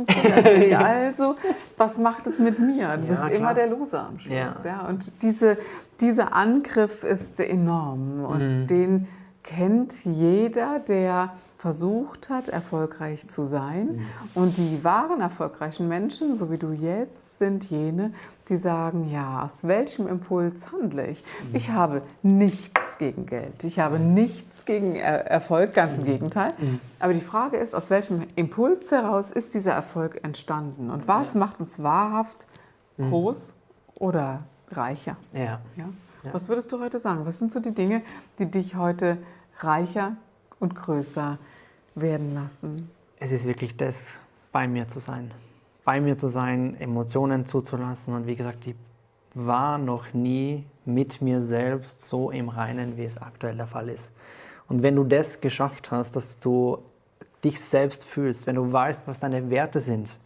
Also, 0.83 1.35
was 1.77 1.97
macht 1.97 2.27
es 2.27 2.39
mit 2.39 2.59
mir? 2.59 2.97
Du 2.97 3.07
bist 3.07 3.21
klar. 3.21 3.31
immer 3.31 3.53
der 3.53 3.67
Loser 3.67 4.07
am 4.07 4.19
Schluss. 4.19 4.35
Ja. 4.63 4.85
Und 4.87 5.21
diese, 5.21 5.57
dieser 6.03 6.33
Angriff 6.35 7.03
ist 7.03 7.39
enorm 7.39 8.23
und 8.25 8.61
Mhm. 8.63 8.67
den 8.67 9.07
kennt 9.41 10.05
jeder, 10.05 10.79
der 10.79 11.33
versucht 11.57 12.29
hat, 12.29 12.49
erfolgreich 12.49 13.29
zu 13.29 13.45
sein. 13.45 13.87
Mhm. 13.95 14.05
Und 14.35 14.57
die 14.57 14.83
wahren 14.83 15.21
erfolgreichen 15.21 15.87
Menschen, 15.87 16.35
so 16.35 16.51
wie 16.51 16.57
du 16.57 16.71
jetzt, 16.73 17.39
sind 17.39 17.69
jene, 17.69 18.11
die 18.49 18.57
sagen, 18.57 19.09
ja, 19.09 19.43
aus 19.45 19.65
welchem 19.65 20.07
Impuls 20.07 20.73
handle 20.73 21.07
ich? 21.07 21.23
Mhm. 21.23 21.55
Ich 21.55 21.71
habe 21.71 22.01
nichts 22.21 22.97
gegen 22.97 23.25
Geld, 23.25 23.63
ich 23.63 23.79
habe 23.79 23.97
nichts 23.97 24.65
gegen 24.65 24.95
Er- 24.95 25.25
Erfolg, 25.31 25.73
ganz 25.73 25.93
Mhm. 25.97 25.99
im 25.99 26.05
Gegenteil. 26.11 26.53
Aber 26.99 27.13
die 27.13 27.21
Frage 27.21 27.55
ist, 27.55 27.73
aus 27.75 27.89
welchem 27.89 28.23
Impuls 28.35 28.91
heraus 28.91 29.31
ist 29.31 29.53
dieser 29.53 29.71
Erfolg 29.71 30.19
entstanden? 30.23 30.89
Und 30.89 31.07
was 31.07 31.33
macht 31.33 31.61
uns 31.61 31.81
wahrhaft 31.81 32.45
groß 32.99 33.55
oder 33.95 34.41
reicher? 34.77 35.17
Ja. 35.33 35.59
Ja? 35.75 35.89
Was 36.31 36.47
würdest 36.47 36.71
du 36.71 36.79
heute 36.79 36.99
sagen? 36.99 37.25
Was 37.25 37.39
sind 37.39 37.51
so 37.51 37.59
die 37.59 37.73
Dinge, 37.73 38.01
die 38.39 38.49
dich 38.49 38.75
heute 38.75 39.17
reicher 39.57 40.15
und 40.59 40.75
größer 40.75 41.37
werden 41.95 42.33
lassen? 42.33 42.89
Es 43.19 43.31
ist 43.31 43.45
wirklich 43.45 43.75
das, 43.77 44.17
bei 44.51 44.67
mir 44.67 44.87
zu 44.87 44.99
sein. 44.99 45.31
Bei 45.83 45.99
mir 45.99 46.15
zu 46.15 46.29
sein, 46.29 46.79
Emotionen 46.79 47.45
zuzulassen. 47.45 48.13
Und 48.13 48.27
wie 48.27 48.35
gesagt, 48.35 48.65
ich 48.67 48.75
war 49.33 49.77
noch 49.77 50.13
nie 50.13 50.65
mit 50.85 51.21
mir 51.21 51.39
selbst 51.39 52.01
so 52.01 52.31
im 52.31 52.49
Reinen, 52.49 52.97
wie 52.97 53.03
es 53.03 53.17
aktuell 53.17 53.57
der 53.57 53.67
Fall 53.67 53.89
ist. 53.89 54.13
Und 54.67 54.81
wenn 54.81 54.95
du 54.95 55.03
das 55.03 55.41
geschafft 55.41 55.91
hast, 55.91 56.15
dass 56.15 56.39
du 56.39 56.79
dich 57.43 57.59
selbst 57.59 58.05
fühlst, 58.05 58.47
wenn 58.47 58.55
du 58.55 58.71
weißt, 58.71 59.07
was 59.07 59.19
deine 59.19 59.49
Werte 59.49 59.79
sind, 59.79 60.17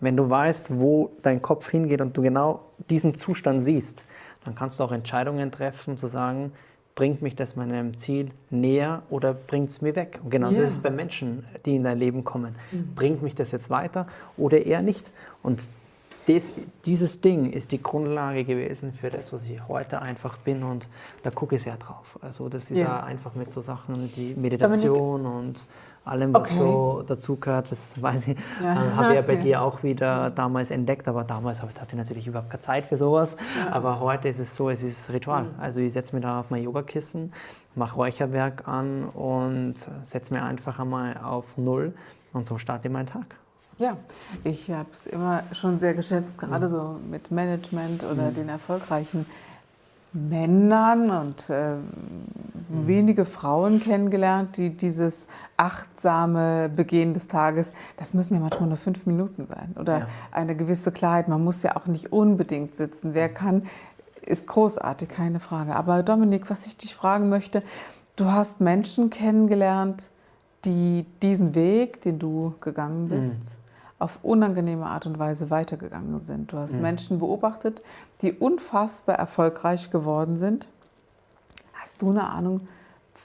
wenn 0.00 0.16
du 0.16 0.28
weißt, 0.30 0.66
wo 0.78 1.10
dein 1.22 1.42
Kopf 1.42 1.70
hingeht 1.70 2.00
und 2.00 2.16
du 2.16 2.22
genau 2.22 2.60
diesen 2.90 3.14
Zustand 3.14 3.64
siehst, 3.64 4.04
dann 4.44 4.54
kannst 4.54 4.78
du 4.78 4.84
auch 4.84 4.92
Entscheidungen 4.92 5.50
treffen, 5.50 5.96
zu 5.98 6.06
sagen, 6.06 6.52
bringt 6.94 7.22
mich 7.22 7.36
das 7.36 7.54
meinem 7.54 7.96
Ziel 7.96 8.30
näher 8.50 9.02
oder 9.10 9.32
bringt 9.34 9.70
es 9.70 9.80
mir 9.80 9.94
weg? 9.94 10.18
Und 10.22 10.30
genauso 10.30 10.58
Ja. 10.58 10.64
ist 10.64 10.72
es 10.72 10.82
bei 10.82 10.90
Menschen, 10.90 11.44
die 11.64 11.76
in 11.76 11.84
dein 11.84 11.98
Leben 11.98 12.24
kommen. 12.24 12.56
Bringt 12.96 13.22
mich 13.22 13.34
das 13.36 13.52
jetzt 13.52 13.70
weiter 13.70 14.06
oder 14.36 14.64
eher 14.64 14.82
nicht? 14.82 15.12
Und 15.42 15.68
das, 16.26 16.52
dieses 16.84 17.20
Ding 17.20 17.52
ist 17.52 17.72
die 17.72 17.82
Grundlage 17.82 18.44
gewesen 18.44 18.92
für 18.92 19.10
das, 19.10 19.32
was 19.32 19.44
ich 19.44 19.66
heute 19.68 20.02
einfach 20.02 20.36
bin 20.38 20.62
und 20.62 20.88
da 21.22 21.30
gucke 21.30 21.56
ich 21.56 21.62
sehr 21.62 21.76
drauf. 21.76 22.18
Also 22.20 22.48
das 22.48 22.64
ist 22.70 22.78
Ja. 22.78 22.84
ja, 22.98 23.02
einfach 23.02 23.34
mit 23.34 23.48
so 23.48 23.60
Sachen, 23.60 24.12
die 24.14 24.34
Meditation 24.34 25.24
und 25.24 25.66
allem, 26.08 26.32
was 26.34 26.50
Okay. 26.50 26.54
so 26.58 27.02
dazugehört, 27.06 27.70
das 27.70 28.00
weiß 28.00 28.28
ich, 28.28 28.36
Ja. 28.62 28.72
äh, 28.72 28.90
habe 28.96 29.08
ich 29.10 29.14
ja 29.16 29.22
bei 29.22 29.34
Ja. 29.34 29.40
dir 29.40 29.62
auch 29.62 29.82
wieder 29.82 30.30
damals 30.30 30.70
entdeckt, 30.70 31.08
aber 31.08 31.24
damals 31.24 31.62
hatte 31.62 31.72
ich 31.88 31.94
natürlich 31.94 32.26
überhaupt 32.26 32.50
keine 32.50 32.62
Zeit 32.62 32.86
für 32.86 32.96
sowas. 32.96 33.36
Aber 33.70 34.00
heute 34.00 34.28
ist 34.28 34.38
es 34.38 34.54
so, 34.56 34.70
es 34.70 34.82
ist 34.82 35.10
Ritual. 35.10 35.44
Mhm. 35.44 35.50
Also 35.60 35.80
ich 35.80 35.92
setze 35.92 36.14
mich 36.14 36.22
da 36.22 36.40
auf 36.40 36.50
mein 36.50 36.62
Yogakissen, 36.62 37.32
mache 37.74 37.94
Räucherwerk 37.96 38.66
an 38.66 39.04
und 39.06 39.74
setze 40.02 40.32
mir 40.34 40.42
einfach 40.42 40.78
einmal 40.78 41.16
auf 41.22 41.56
Null 41.56 41.94
und 42.32 42.46
so 42.46 42.58
starte 42.58 42.88
ich 42.88 42.92
meinen 42.92 43.06
Tag. 43.06 43.26
Ja, 43.78 43.96
ich 44.42 44.70
habe 44.72 44.88
es 44.90 45.06
immer 45.06 45.44
schon 45.52 45.78
sehr 45.78 45.94
geschätzt, 45.94 46.36
gerade 46.36 46.66
Mhm. 46.66 46.70
so 46.70 46.96
mit 47.08 47.30
Management 47.30 48.02
oder 48.02 48.32
den 48.32 48.48
erfolgreichen 48.48 49.24
Männern 50.12 51.10
und 51.10 51.50
äh, 51.50 51.76
Mhm. 52.70 52.86
wenige 52.86 53.24
Frauen 53.24 53.80
kennengelernt, 53.80 54.56
die 54.58 54.76
dieses 54.76 55.26
achtsame 55.56 56.68
Begehen 56.68 57.14
des 57.14 57.28
Tages, 57.28 57.72
das 57.96 58.14
müssen 58.14 58.34
ja 58.34 58.40
manchmal 58.40 58.68
nur 58.68 58.76
fünf 58.76 59.06
Minuten 59.06 59.46
sein 59.46 59.74
oder 59.78 60.00
Ja. 60.00 60.06
eine 60.32 60.54
gewisse 60.54 60.92
Klarheit. 60.92 61.28
Man 61.28 61.42
muss 61.42 61.62
ja 61.62 61.76
auch 61.76 61.86
nicht 61.86 62.12
unbedingt 62.12 62.74
sitzen. 62.74 63.14
Wer 63.14 63.28
kann, 63.28 63.62
ist 64.26 64.48
großartig, 64.48 65.08
keine 65.08 65.40
Frage. 65.40 65.74
Aber 65.74 66.02
Dominik, 66.02 66.50
was 66.50 66.66
ich 66.66 66.76
dich 66.76 66.94
fragen 66.94 67.28
möchte, 67.30 67.62
du 68.16 68.26
hast 68.30 68.60
Menschen 68.60 69.08
kennengelernt, 69.10 70.10
die 70.64 71.06
diesen 71.22 71.54
Weg, 71.54 72.02
den 72.02 72.18
du 72.18 72.54
gegangen 72.60 73.08
bist, 73.08 73.57
auf 73.98 74.20
unangenehme 74.22 74.86
Art 74.86 75.06
und 75.06 75.18
Weise 75.18 75.50
weitergegangen 75.50 76.20
sind. 76.20 76.52
Du 76.52 76.58
hast 76.58 76.72
Menschen 76.74 77.18
beobachtet, 77.18 77.82
die 78.22 78.32
unfassbar 78.32 79.16
erfolgreich 79.16 79.90
geworden 79.90 80.36
sind. 80.36 80.68
Hast 81.74 82.02
du 82.02 82.10
eine 82.10 82.28
Ahnung, 82.28 82.68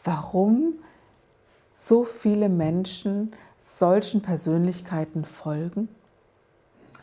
warum 0.03 0.73
so 1.69 2.03
viele 2.03 2.49
Menschen 2.49 3.33
solchen 3.57 4.21
Persönlichkeiten 4.21 5.25
folgen? 5.25 5.89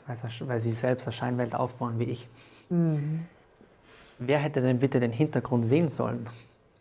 Weil 0.07 0.17
sie- 0.17 0.49
weil 0.49 0.61
sie 0.61 0.73
selbst 0.73 1.07
eine 1.07 1.13
Scheinwelt 1.13 1.55
aufbauen 1.55 1.99
wie 1.99 2.05
ich. 2.05 2.29
Mhm. 2.71 3.27
Wer 4.19 4.39
hätte 4.39 4.61
denn 4.61 4.81
bitte 4.81 5.01
den 5.01 5.13
Hintergrund 5.13 5.67
sehen 5.67 5.89
sollen? 5.89 6.27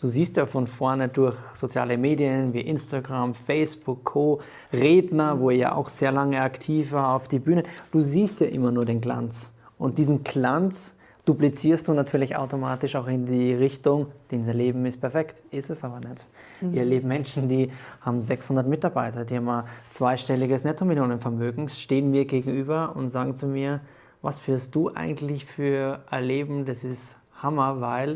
Du 0.01 0.07
siehst 0.07 0.37
ja 0.37 0.45
von 0.45 0.65
vorne 0.65 1.09
durch 1.09 1.35
soziale 1.55 1.97
Medien 1.97 2.53
wie 2.53 2.61
Instagram, 2.61 3.35
Facebook, 3.35 4.05
Co. 4.05 4.39
Redner, 4.71 5.41
wo 5.41 5.49
er 5.49 5.57
ja 5.57 5.75
auch 5.75 5.89
sehr 5.89 6.13
lange 6.13 6.39
aktiv 6.39 6.93
war 6.93 7.15
auf 7.15 7.27
die 7.27 7.39
Bühne. 7.39 7.63
Du 7.91 7.99
siehst 7.99 8.39
ja 8.39 8.47
immer 8.47 8.71
nur 8.71 8.85
den 8.85 9.01
Glanz. 9.01 9.51
Und 9.77 9.97
diesen 9.97 10.23
Glanz 10.23 10.95
duplizierst 11.25 11.89
du 11.89 11.93
natürlich 11.93 12.37
automatisch 12.37 12.95
auch 12.95 13.07
in 13.07 13.25
die 13.25 13.53
Richtung, 13.53 14.05
unser 14.31 14.53
Leben 14.53 14.85
ist 14.85 15.01
perfekt. 15.01 15.43
Ist 15.51 15.69
es 15.69 15.83
aber 15.83 15.99
nicht. 15.99 16.29
Ihr 16.61 16.79
erlebt 16.79 17.05
Menschen, 17.05 17.49
die 17.49 17.69
haben 17.99 18.23
600 18.23 18.65
Mitarbeiter, 18.65 19.25
die 19.25 19.35
haben 19.35 19.49
ein 19.49 19.65
zweistelliges 19.89 20.63
Nettomillionenvermögen, 20.63 21.67
stehen 21.67 22.09
mir 22.09 22.23
gegenüber 22.23 22.95
und 22.95 23.09
sagen 23.09 23.35
zu 23.35 23.47
mir, 23.47 23.81
was 24.21 24.39
führst 24.39 24.73
du 24.75 24.93
eigentlich 24.93 25.45
für 25.45 25.99
ein 26.09 26.23
Leben? 26.23 26.65
Das 26.65 26.85
ist 26.85 27.19
Hammer, 27.43 27.81
weil 27.81 28.15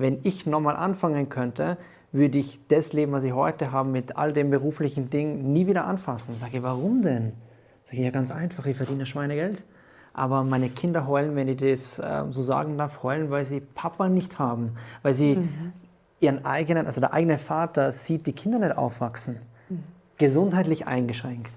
wenn 0.00 0.20
ich 0.22 0.46
nochmal 0.46 0.76
anfangen 0.76 1.28
könnte, 1.28 1.76
würde 2.12 2.38
ich 2.38 2.58
das 2.68 2.92
Leben, 2.92 3.12
was 3.12 3.24
ich 3.24 3.32
heute 3.32 3.72
habe, 3.72 3.88
mit 3.88 4.16
all 4.16 4.32
den 4.32 4.50
beruflichen 4.50 5.10
Dingen 5.10 5.52
nie 5.52 5.66
wieder 5.66 5.86
anfassen. 5.86 6.38
Sage 6.38 6.58
ich, 6.58 6.62
warum 6.62 7.02
denn? 7.02 7.32
Sage 7.84 7.98
ich, 7.98 8.04
ja 8.04 8.10
ganz 8.10 8.30
einfach, 8.30 8.66
ich 8.66 8.76
verdiene 8.76 9.06
Schweinegeld. 9.06 9.64
Aber 10.12 10.42
meine 10.42 10.68
Kinder 10.68 11.06
heulen, 11.06 11.36
wenn 11.36 11.46
ich 11.48 11.58
das 11.58 11.98
äh, 12.00 12.24
so 12.30 12.42
sagen 12.42 12.76
darf, 12.76 13.02
heulen, 13.02 13.30
weil 13.30 13.44
sie 13.44 13.60
Papa 13.60 14.08
nicht 14.08 14.38
haben. 14.38 14.72
Weil 15.02 15.14
sie 15.14 15.48
ihren 16.18 16.44
eigenen, 16.44 16.86
also 16.86 17.00
der 17.00 17.12
eigene 17.12 17.38
Vater 17.38 17.92
sieht 17.92 18.26
die 18.26 18.32
Kinder 18.32 18.58
nicht 18.58 18.76
aufwachsen. 18.76 19.38
Gesundheitlich 20.18 20.86
eingeschränkt. 20.86 21.52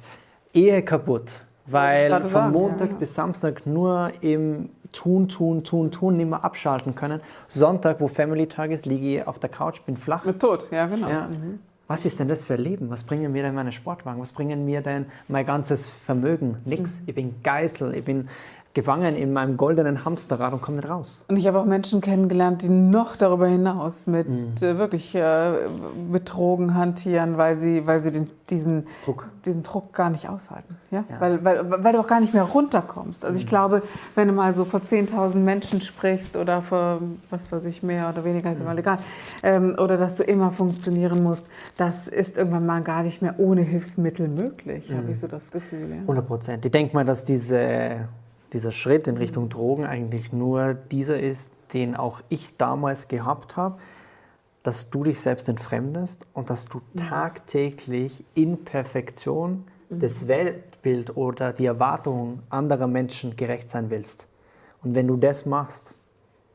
Ehe 0.53 0.83
kaputt. 0.83 1.45
Weil 1.65 2.24
von 2.24 2.51
Montag 2.51 2.91
ja, 2.91 2.96
bis 2.98 3.15
Samstag 3.15 3.65
nur 3.65 4.12
im 4.22 4.70
Tun, 4.91 5.27
Tun, 5.27 5.63
Tun, 5.63 5.91
Tun, 5.91 6.17
nicht 6.17 6.29
mehr 6.29 6.43
abschalten 6.43 6.93
können. 6.93 7.22
Sonntag, 7.48 8.00
wo 8.00 8.08
Family-Tag 8.08 8.72
ist, 8.72 8.86
liege 8.86 9.20
ich 9.20 9.27
auf 9.27 9.39
der 9.39 9.50
Couch, 9.50 9.82
bin 9.86 9.98
flach. 9.98 10.25
Mit 10.25 10.39
Tod, 10.39 10.70
ja 10.72 10.86
genau. 10.86 11.10
Ja. 11.10 11.29
Was 11.88 12.05
ist 12.05 12.20
denn 12.20 12.27
das 12.27 12.43
für 12.43 12.53
ein 12.53 12.62
Leben? 12.62 12.89
Was 12.89 13.03
bringen 13.03 13.32
mir 13.32 13.43
denn 13.43 13.55
meine 13.55 13.72
Sportwagen? 13.72 14.22
Was 14.22 14.32
bringen 14.32 14.65
mir 14.65 14.82
denn 14.82 15.05
mein 15.27 15.46
ganzes 15.46 15.88
Vermögen? 15.88 16.58
Nix. 16.65 17.01
Ich 17.05 17.13
bin 17.13 17.36
Geißel. 17.43 17.93
Ich 17.96 18.05
bin 18.05 18.29
gefangen 18.74 19.15
in 19.15 19.34
meinem 19.34 19.56
goldenen 19.56 20.03
Hamsterrad 20.03 20.51
und 20.53 20.62
komme 20.62 20.77
nicht 20.77 20.89
raus. 20.89 21.24
Und 21.27 21.38
ich 21.38 21.46
habe 21.48 21.60
auch 21.60 21.65
Menschen 21.65 22.01
kennengelernt, 22.01 22.63
die 22.63 22.70
noch 22.70 23.15
darüber 23.15 23.48
hinaus 23.48 24.08
mit 24.08 24.27
Mhm. 24.27 24.53
äh, 24.62 24.77
wirklich 24.77 25.13
äh, 25.13 25.68
mit 26.10 26.34
Drogen 26.34 26.74
hantieren, 26.75 27.38
weil 27.38 27.60
sie, 27.60 27.86
weil 27.86 28.01
sie 28.01 28.10
den, 28.10 28.30
diesen, 28.50 28.88
Druck. 29.06 29.27
diesen 29.46 29.62
Druck 29.62 29.94
gar 29.94 30.10
nicht 30.10 30.27
aushalten. 30.27 30.75
Ja? 30.89 31.03
Ja. 31.08 31.15
Mhm. 31.18 31.22
Weil, 31.22 31.46
weil, 31.46 31.84
weil 31.84 31.94
du 31.94 32.00
auch 32.00 32.08
gar 32.08 32.20
nicht 32.20 32.34
mehr 32.34 32.44
runterkommst. 32.44 33.24
Also 33.25 33.38
ich 33.38 33.46
glaube, 33.46 33.84
wenn 34.15 34.27
du 34.27 34.34
mal 34.34 34.56
so 34.56 34.65
vor 34.65 34.80
10.000 34.80 35.36
Menschen 35.36 35.80
sprichst 35.80 36.36
oder 36.36 36.63
vor, 36.63 37.00
was 37.30 37.51
weiß 37.51 37.65
ich, 37.65 37.84
mehr 37.84 38.10
oder 38.10 38.24
weniger, 38.25 38.51
ist 38.51 38.60
Mhm. 38.60 38.65
immer 38.68 38.77
egal, 38.80 38.98
ähm, 39.44 39.75
oder 39.77 39.98
dass 39.98 40.15
du 40.15 40.24
immer 40.24 40.50
funktionieren 40.50 41.22
musst, 41.22 41.46
das 41.77 42.08
ist 42.08 42.38
irgendwann 42.39 42.65
mal 42.65 42.82
gar 42.82 43.03
nicht 43.03 43.22
mehr 43.22 43.36
ohne 43.38 43.62
Hilfsmittel 43.62 44.27
möglich, 44.27 44.89
Mhm. 44.89 44.98
habe 44.98 45.12
ich 45.12 45.20
so 45.20 45.27
das 45.27 45.51
Gefühl. 45.51 45.89
Ja? 45.92 46.01
100 46.08 46.25
Prozent. 46.27 46.65
Ich 46.65 46.72
denke 46.72 46.96
mal, 46.96 47.06
dass 47.06 47.24
diese, 47.24 48.08
dieser 48.53 48.72
Schritt 48.72 49.07
in 49.07 49.17
Richtung 49.17 49.50
Drogen 49.50 49.86
eigentlich 49.86 50.31
nur 50.31 50.74
dieser 50.74 51.19
ist, 51.19 51.51
den 51.74 51.95
auch 51.95 52.22
ich 52.29 52.55
damals 52.57 53.07
gehabt 53.07 53.57
habe, 53.57 53.79
dass 54.62 54.89
du 54.89 55.03
dich 55.03 55.19
selbst 55.19 55.50
entfremdest 55.50 56.25
und 56.33 56.50
dass 56.50 56.65
du 56.65 56.81
tagtäglich 56.95 58.24
in 58.33 58.63
Perfektion 58.63 59.65
das 59.89 60.27
Weltbild 60.27 61.17
oder 61.17 61.53
die 61.53 61.65
Erwartungen 61.65 62.41
anderer 62.50 62.88
Menschen 62.88 63.36
gerecht 63.36 63.69
sein 63.69 63.89
willst. 63.89 64.27
Und 64.81 64.95
wenn 64.95 65.07
du 65.07 65.17
das 65.17 65.45
machst, 65.45 65.93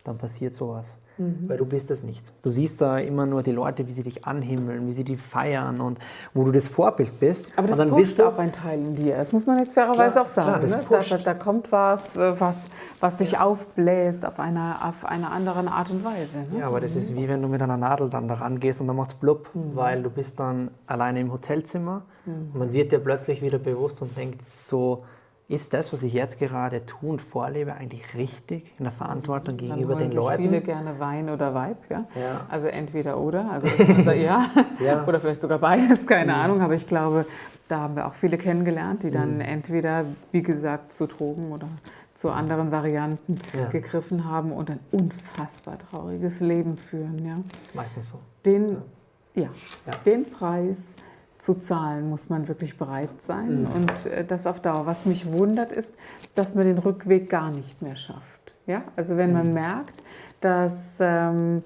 dann 0.05 0.19
passiert 0.19 0.55
sowas. 0.55 0.97
Mhm. 1.19 1.49
Weil 1.49 1.57
du 1.57 1.67
bist 1.67 1.91
es 1.91 2.03
nicht. 2.03 2.33
Du 2.43 2.51
siehst 2.51 2.81
da 2.81 2.99
immer 2.99 3.27
nur 3.27 3.43
die 3.43 3.53
Leute, 3.53 3.87
wie 3.87 3.93
sie 3.93 4.05
dich 4.05 4.25
anhimmeln, 4.25 4.87
wie 4.87 4.93
sie 4.93 5.05
die 5.05 5.17
feiern 5.17 5.81
und 5.81 5.99
wo 6.33 6.45
du 6.45 6.53
das 6.53 6.69
Vorbild 6.69 7.19
bist. 7.19 7.49
Aber 7.57 7.67
das 7.67 7.79
und 7.79 7.87
dann 7.87 7.95
pusht 7.95 8.21
auch 8.21 8.39
ein 8.39 8.53
Teil 8.53 8.79
in 8.79 8.95
dir. 8.95 9.17
Das 9.17 9.33
muss 9.33 9.47
man 9.47 9.59
jetzt 9.59 9.75
fairerweise 9.75 10.23
auch 10.23 10.27
sagen. 10.27 10.65
Klar, 10.67 10.81
ne? 10.81 10.87
da, 10.89 11.01
da, 11.01 11.19
da, 11.19 11.35
kommt 11.35 11.73
was, 11.73 12.17
äh, 12.17 12.41
was, 12.41 12.69
was 13.01 13.17
dich 13.17 13.33
ja. 13.33 13.41
aufbläst 13.41 14.25
auf 14.25 14.39
einer 14.39 14.87
auf 14.89 15.05
eine 15.05 15.31
andere 15.31 15.59
Art 15.71 15.91
und 15.91 16.05
Weise. 16.05 16.39
Ne? 16.39 16.61
Ja, 16.61 16.69
aber 16.69 16.81
das 16.81 16.95
mhm. 16.95 16.99
ist 16.99 17.17
wie 17.17 17.29
wenn 17.29 17.43
du 17.43 17.49
mit 17.49 17.61
einer 17.61 17.77
Nadel 17.77 18.09
dann 18.09 18.29
da 18.29 18.35
rangehst 18.35 18.81
und 18.81 18.87
dann 18.87 18.97
macht 18.97 19.11
es 19.11 19.15
blub, 19.15 19.51
mhm. 19.55 19.75
weil 19.75 20.03
du 20.03 20.11
bist 20.11 20.39
dann 20.39 20.71
alleine 20.87 21.21
im 21.21 21.33
Hotelzimmer 21.33 22.03
mhm. 22.27 22.51
und 22.55 22.61
dann 22.61 22.73
wird 22.73 22.93
dir 22.93 23.01
plötzlich 23.01 23.43
wieder 23.43 23.59
bewusst 23.59 24.01
und 24.03 24.17
denkt 24.17 24.51
so, 24.51 25.05
ist 25.49 25.73
das, 25.73 25.95
was 25.95 26.03
ich 26.03 26.13
jetzt 26.13 26.39
gerade 26.39 26.85
tue 26.85 27.09
und 27.09 27.23
vorlebe, 27.23 27.73
eigentlich 27.73 28.15
richtig 28.15 28.71
in 28.79 28.85
der 28.85 28.93
Verantwortung 28.93 29.57
Dann 29.57 29.69
gegenüber 29.69 29.95
den 29.95 30.13
Leuten? 30.13 30.43
viele 30.43 30.61
gerne 30.61 31.01
Wein 31.01 31.31
oder 31.31 31.55
Weib, 31.55 31.79
ja? 31.89 32.05
ja. 32.15 32.47
Also 32.51 32.67
entweder 32.67 33.19
oder, 33.19 33.51
also 33.51 33.67
also 33.89 34.11
ja. 34.11 34.45
ja. 34.79 35.07
oder 35.07 35.21
vielleicht 35.21 35.41
sogar 35.41 35.59
beides, 35.59 36.07
keine 36.07 36.35
mhm. 36.35 36.39
Ahnung. 36.39 36.61
Aber 36.61 36.75
ich 36.75 36.87
glaube, 36.87 37.25
da 37.67 37.81
haben 37.81 37.97
wir 37.97 38.07
auch 38.07 38.13
viele 38.13 38.37
kennengelernt, 38.37 39.05
die 39.05 39.11
dann 39.11 39.37
mhm. 39.37 39.41
entweder, 39.41 40.05
wie 40.33 40.43
gesagt, 40.43 40.93
zu 40.93 41.07
Drogen 41.07 41.51
oder 41.51 41.69
zu 42.13 42.31
anderen 42.31 42.71
Varianten 42.71 43.41
ja. 43.57 43.69
gegriffen 43.69 44.27
haben 44.27 44.53
und 44.53 44.71
ein 44.71 44.81
unfassbar 44.91 45.79
trauriges 45.79 46.41
Leben 46.41 46.77
führen. 46.77 47.25
Ja? 47.25 47.39
Das 47.53 47.69
ist 47.69 47.75
meistens 47.75 48.11
so. 48.11 48.19
Den, 48.45 48.83
ja. 49.35 49.49
den 50.05 50.31
Preis 50.31 50.95
zu 51.39 51.55
zahlen, 51.55 52.11
muss 52.11 52.29
man 52.29 52.49
wirklich 52.49 52.77
bereit 52.77 53.23
sein. 53.23 53.63
Mhm. 53.63 53.73
Und 53.73 54.07
äh, 54.07 54.25
das 54.25 54.47
auf 54.47 54.61
Dauer. 54.61 54.87
Was 54.87 55.07
mich 55.07 55.31
wundert, 55.31 55.73
ist, 55.73 55.95
dass 56.35 56.55
man 56.55 56.67
den 56.67 56.79
Rückweg 56.79 57.31
gar 57.31 57.51
nicht 57.51 57.81
mehr 57.81 57.97
schafft. 57.97 58.53
Ja? 58.67 58.83
Also 58.97 59.17
wenn 59.17 59.33
man 59.33 59.49
mhm. 59.49 59.55
merkt, 59.55 60.03
dass, 60.41 60.99
ähm, 60.99 61.63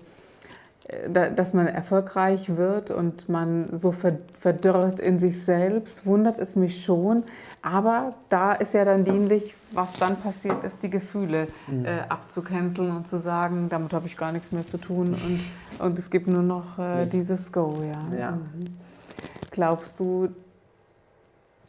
äh, 0.88 1.32
dass 1.32 1.54
man 1.54 1.66
erfolgreich 1.66 2.56
wird 2.56 2.90
und 2.90 3.30
man 3.30 3.68
so 3.72 3.92
verdörrt 3.92 5.00
in 5.00 5.18
sich 5.18 5.42
selbst, 5.42 6.04
wundert 6.04 6.38
es 6.38 6.54
mich 6.54 6.84
schon. 6.84 7.24
Aber 7.62 8.14
da 8.28 8.52
ist 8.52 8.74
ja 8.74 8.84
dann 8.84 9.04
dienlich, 9.04 9.54
was 9.72 9.94
dann 9.94 10.16
passiert 10.16 10.64
ist, 10.64 10.82
die 10.82 10.90
Gefühle 10.90 11.48
mhm. 11.66 11.86
äh, 11.86 12.00
abzucanceln 12.10 12.94
und 12.94 13.08
zu 13.08 13.18
sagen, 13.18 13.70
damit 13.70 13.94
habe 13.94 14.06
ich 14.06 14.18
gar 14.18 14.32
nichts 14.32 14.52
mehr 14.52 14.66
zu 14.66 14.76
tun 14.76 15.14
und, 15.14 15.40
und 15.78 15.98
es 15.98 16.10
gibt 16.10 16.26
nur 16.26 16.42
noch 16.42 16.78
äh, 16.78 17.06
dieses 17.06 17.50
Go. 17.52 17.82
Ja. 17.82 18.18
ja. 18.18 18.30
Mhm. 18.32 18.91
Glaubst 19.52 20.00
du, 20.00 20.30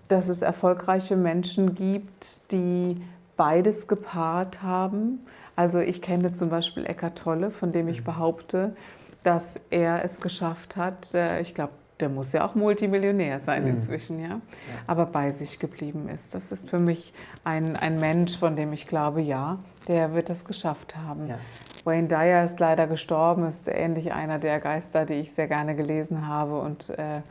dass 0.08 0.28
es 0.28 0.42
erfolgreiche 0.42 1.16
Menschen 1.16 1.75
gibt, 1.75 2.40
die 2.52 3.02
beides 3.38 3.88
gepaart 3.88 4.63
haben? 4.63 5.25
Also 5.56 5.80
ich 5.80 6.02
kenne 6.02 6.34
zum 6.34 6.50
Beispiel 6.50 6.86
Eckart 6.86 7.20
Tolle, 7.20 7.52
von 7.52 7.72
dem 7.72 7.88
ich 7.88 8.02
mhm. 8.02 8.06
behaupte, 8.06 8.75
dass 9.24 9.60
er 9.70 10.04
es 10.04 10.20
geschafft 10.20 10.75
hat. 10.75 11.13
Äh, 11.13 11.42
ich 11.42 11.54
glaube, 11.54 11.74
der 12.00 12.10
muss 12.10 12.34
ja 12.34 12.46
auch 12.46 12.56
Multimillionär 12.56 13.40
sein 13.40 13.63
mhm. 13.63 13.70
inzwischen, 13.70 14.20
ja? 14.20 14.30
ja? 14.30 14.40
aber 14.88 15.06
bei 15.06 15.32
sich 15.32 15.60
geblieben 15.60 16.10
ist. 16.10 16.34
Das 16.34 16.52
ist 16.52 16.70
für 16.70 16.80
mich 16.80 17.13
ein, 17.44 17.75
ein 17.75 18.00
Mensch, 18.00 18.38
von 18.38 18.56
dem 18.56 18.74
ich 18.74 18.88
glaube, 18.88 19.22
ja, 19.22 19.60
der 19.88 20.13
wird 20.13 20.30
das 20.30 20.46
geschafft 20.46 20.96
haben. 20.98 21.28
Ja. 21.28 21.38
Wayne 21.84 22.08
Dyer 22.08 22.46
ist 22.46 22.60
leider 22.60 22.88
gestorben, 22.88 23.48
ist 23.48 23.68
ähnlich 23.68 24.13
einer 24.13 24.40
der 24.40 24.60
Geister, 24.60 25.06
die 25.06 25.16
ich 25.16 25.34
sehr 25.34 25.48
gerne 25.48 25.75
gelesen 25.75 26.28
habe 26.28 26.60
und 26.60 26.90
äh, 26.92 27.22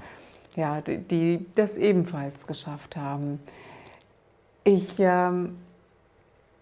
ja, 0.55 0.81
die, 0.81 0.99
die, 0.99 1.47
das 1.55 1.79
ebenfalls 1.79 2.47
geschafft 2.47 2.97
haben. 2.97 3.41
Ich 4.65 4.97
ähm, 4.99 5.57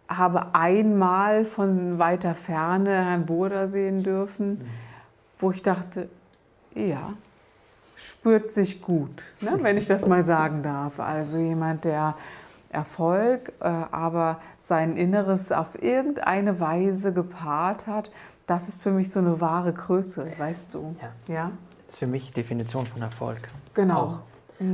habe 0.08 0.54
einmal 0.54 1.44
von 1.44 1.98
weiter 1.98 2.34
Ferne 2.34 2.90
Herrn 2.90 3.26
Burda 3.26 3.68
sehen 3.68 4.02
dürfen, 4.02 4.50
mhm. 4.50 4.66
wo 5.38 5.50
ich 5.50 5.62
dachte, 5.62 6.08
ja, 6.74 7.14
spürt 7.96 8.52
sich 8.52 8.80
gut, 8.80 9.22
ne, 9.40 9.58
wenn 9.60 9.76
ich 9.76 9.86
das 9.86 10.06
mal 10.06 10.24
sagen 10.24 10.62
darf. 10.62 10.98
Also 11.00 11.38
jemand, 11.38 11.84
der 11.84 12.14
Erfolg, 12.70 13.52
äh, 13.60 13.64
aber 13.64 14.40
sein 14.58 14.96
Inneres 14.96 15.52
auf 15.52 15.82
irgendeine 15.82 16.60
Weise 16.60 17.12
gepaart 17.12 17.86
hat, 17.86 18.12
das 18.46 18.68
ist 18.68 18.82
für 18.82 18.90
mich 18.90 19.10
so 19.10 19.20
eine 19.20 19.40
wahre 19.40 19.72
Größe, 19.72 20.26
weißt 20.38 20.74
du. 20.74 20.96
Ja. 21.28 21.34
ja? 21.34 21.50
Ist 21.90 21.98
für 21.98 22.06
mich 22.06 22.30
Definition 22.30 22.86
von 22.86 23.02
Erfolg. 23.02 23.48
Genau. 23.74 24.00
Auch. 24.00 24.18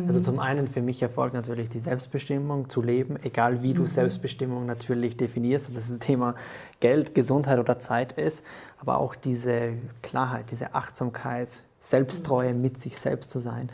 Also 0.06 0.20
zum 0.20 0.38
einen 0.38 0.68
für 0.68 0.82
mich 0.82 1.00
Erfolg 1.00 1.32
natürlich 1.32 1.70
die 1.70 1.78
Selbstbestimmung 1.78 2.68
zu 2.68 2.82
leben, 2.82 3.16
egal 3.22 3.62
wie 3.62 3.72
du 3.72 3.82
mhm. 3.82 3.86
Selbstbestimmung 3.86 4.66
natürlich 4.66 5.16
definierst, 5.16 5.68
ob 5.68 5.74
das 5.74 5.88
das 5.88 5.98
Thema 5.98 6.34
Geld, 6.80 7.14
Gesundheit 7.14 7.58
oder 7.58 7.78
Zeit 7.78 8.12
ist, 8.12 8.44
aber 8.80 8.98
auch 8.98 9.14
diese 9.14 9.72
Klarheit, 10.02 10.50
diese 10.50 10.74
Achtsamkeit, 10.74 11.64
Selbsttreue 11.78 12.52
mhm. 12.52 12.60
mit 12.60 12.78
sich 12.78 12.98
selbst 12.98 13.30
zu 13.30 13.38
sein, 13.38 13.70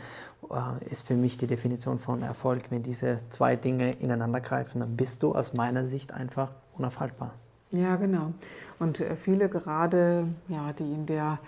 äh, 0.49 0.89
ist 0.89 1.05
für 1.05 1.15
mich 1.15 1.37
die 1.37 1.47
Definition 1.47 1.99
von 1.99 2.23
Erfolg. 2.23 2.61
Wenn 2.69 2.81
diese 2.81 3.17
zwei 3.27 3.57
Dinge 3.57 3.91
ineinander 3.91 4.39
greifen, 4.39 4.79
dann 4.79 4.95
bist 4.95 5.21
du 5.21 5.35
aus 5.35 5.53
meiner 5.53 5.83
Sicht 5.83 6.13
einfach 6.13 6.51
unaufhaltbar. 6.77 7.33
Ja, 7.71 7.97
genau. 7.97 8.31
Und 8.79 9.01
äh, 9.01 9.17
viele 9.17 9.49
gerade, 9.49 10.27
ja, 10.47 10.71
die 10.71 10.93
in 10.93 11.07
der 11.07 11.39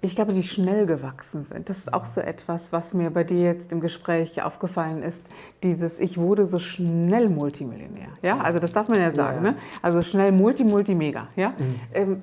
ich 0.00 0.16
glaube, 0.16 0.32
die 0.32 0.42
schnell 0.42 0.86
gewachsen 0.86 1.44
sind. 1.44 1.68
Das 1.68 1.78
ist 1.78 1.92
auch 1.92 2.04
so 2.04 2.20
etwas, 2.20 2.72
was 2.72 2.94
mir 2.94 3.10
bei 3.10 3.24
dir 3.24 3.38
jetzt 3.38 3.72
im 3.72 3.80
Gespräch 3.80 4.42
aufgefallen 4.42 5.02
ist. 5.02 5.24
Dieses, 5.62 6.00
ich 6.00 6.18
wurde 6.18 6.46
so 6.46 6.58
schnell 6.58 7.28
Multimillionär. 7.28 8.08
Ja, 8.22 8.38
also 8.38 8.58
das 8.58 8.72
darf 8.72 8.88
man 8.88 9.00
ja 9.00 9.12
sagen. 9.12 9.44
Ja. 9.44 9.52
Ne? 9.52 9.56
Also 9.80 10.02
schnell 10.02 10.32
Multi, 10.32 10.64
Multi, 10.64 10.94
Mega. 10.94 11.28
Ja, 11.36 11.50
mhm. 11.50 11.80
ähm, 11.94 12.22